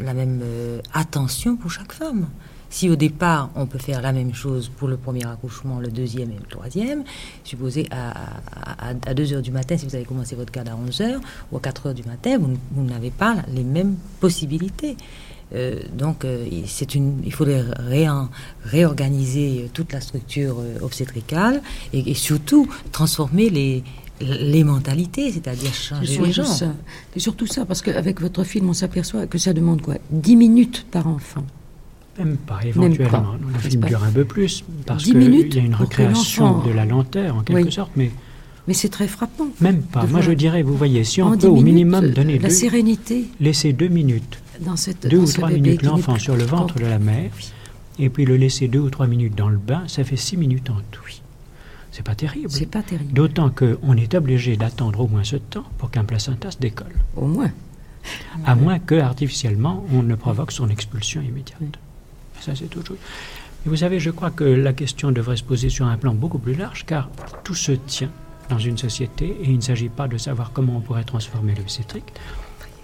[0.00, 2.26] la même euh, attention pour chaque femme.
[2.72, 6.30] Si au départ, on peut faire la même chose pour le premier accouchement, le deuxième
[6.30, 7.04] et le troisième,
[7.44, 11.20] supposez à, 2 heures du matin, si vous avez commencé votre garde à 11 heures,
[11.52, 14.96] ou à 4 heures du matin, vous, n'avez pas les mêmes possibilités.
[15.54, 17.62] Euh, donc, euh, c'est une, il faudrait
[18.64, 21.60] réorganiser toute la structure euh, obstétricale
[21.92, 23.84] et, surtout transformer les,
[24.22, 26.46] les mentalités, c'est-à-dire changer les gens.
[26.46, 29.96] C'est surtout ça, parce qu'avec votre film, on s'aperçoit que ça demande quoi?
[30.10, 31.44] 10 minutes par enfant.
[32.18, 33.34] Même pas, éventuellement.
[33.52, 37.36] Le film dure un peu plus, parce qu'il y a une recréation de la lenteur,
[37.36, 38.10] en quelque sorte, mais...
[38.68, 39.48] Mais c'est très frappant.
[39.60, 40.06] Même pas.
[40.06, 43.88] Moi, je dirais, vous voyez, si on peut au minimum donner la sérénité, laisser deux
[43.88, 47.32] minutes, dans cette, deux ou trois minutes l'enfant sur le ventre de la mère,
[47.98, 50.70] et puis le laisser deux ou trois minutes dans le bain, ça fait six minutes
[50.70, 51.02] en tout.
[51.90, 52.50] C'est pas terrible.
[52.50, 53.12] C'est pas terrible.
[53.12, 56.94] D'autant qu'on est obligé d'attendre au moins ce temps pour qu'un placenta se décolle.
[57.16, 57.50] Au moins.
[58.46, 61.58] À moins que, artificiellement, on ne provoque son expulsion immédiate.
[62.44, 62.98] Ça, c'est autre chose.
[63.64, 66.38] Et vous savez, je crois que la question devrait se poser sur un plan beaucoup
[66.38, 67.08] plus large, car
[67.44, 68.10] tout se tient
[68.50, 72.12] dans une société et il ne s'agit pas de savoir comment on pourrait transformer l'obstétrique,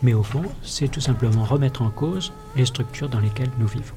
[0.02, 3.94] mais au fond, c'est tout simplement remettre en cause les structures dans lesquelles nous vivons.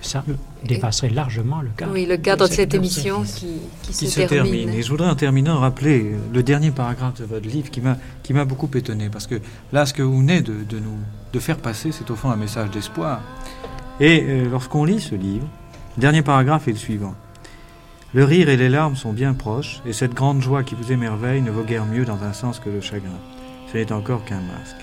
[0.00, 0.24] Ça
[0.64, 1.92] dépasserait largement le cadre.
[1.92, 4.70] Oui, le cadre de cette, émission qui, se, termine.
[4.70, 8.32] Et je voudrais en terminant rappeler le dernier paragraphe de votre livre qui m'a qui
[8.32, 9.34] m'a beaucoup étonné parce que
[9.74, 10.96] là, ce que vous venez de, de nous
[11.34, 13.20] de faire passer, c'est au fond un message d'espoir.
[14.00, 15.46] Et euh, lorsqu'on lit ce livre,
[15.96, 17.14] le dernier paragraphe est le suivant.
[18.14, 21.42] Le rire et les larmes sont bien proches, et cette grande joie qui vous émerveille
[21.42, 23.18] ne vaut guère mieux dans un sens que le chagrin.
[23.70, 24.76] Ce n'est encore qu'un masque.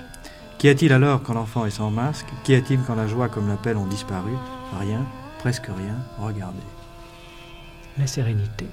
[0.58, 2.26] Qu'y a-t-il alors quand l'enfant est sans masque?
[2.44, 4.32] Qu'y a-t-il quand la joie comme l'appel ont disparu?
[4.80, 5.04] Rien,
[5.40, 6.56] presque rien, regardez.
[7.98, 8.66] La sérénité.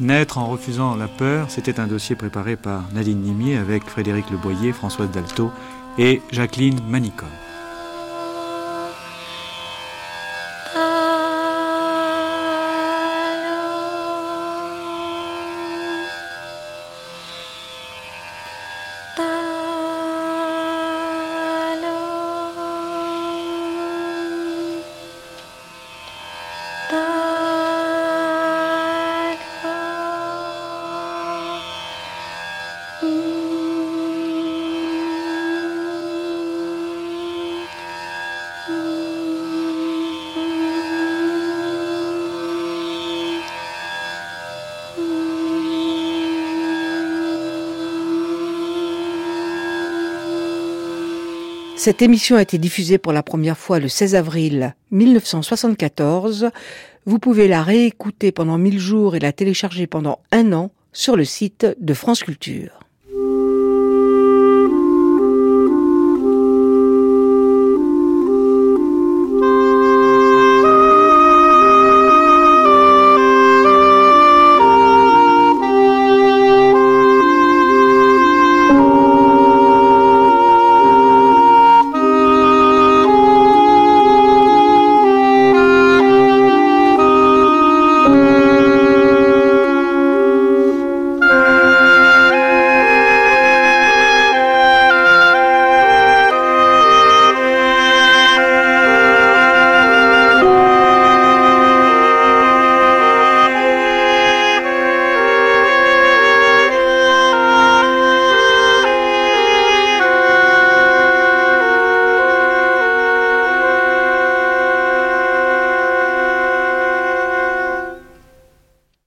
[0.00, 4.72] Naître en refusant la peur, c'était un dossier préparé par Nadine Nimier avec Frédéric Leboyer,
[4.72, 5.52] Françoise Dalto
[5.98, 7.28] et Jacqueline Manicom.
[51.82, 56.50] Cette émission a été diffusée pour la première fois le 16 avril 1974.
[57.06, 61.24] Vous pouvez la réécouter pendant mille jours et la télécharger pendant un an sur le
[61.24, 62.79] site de France Culture.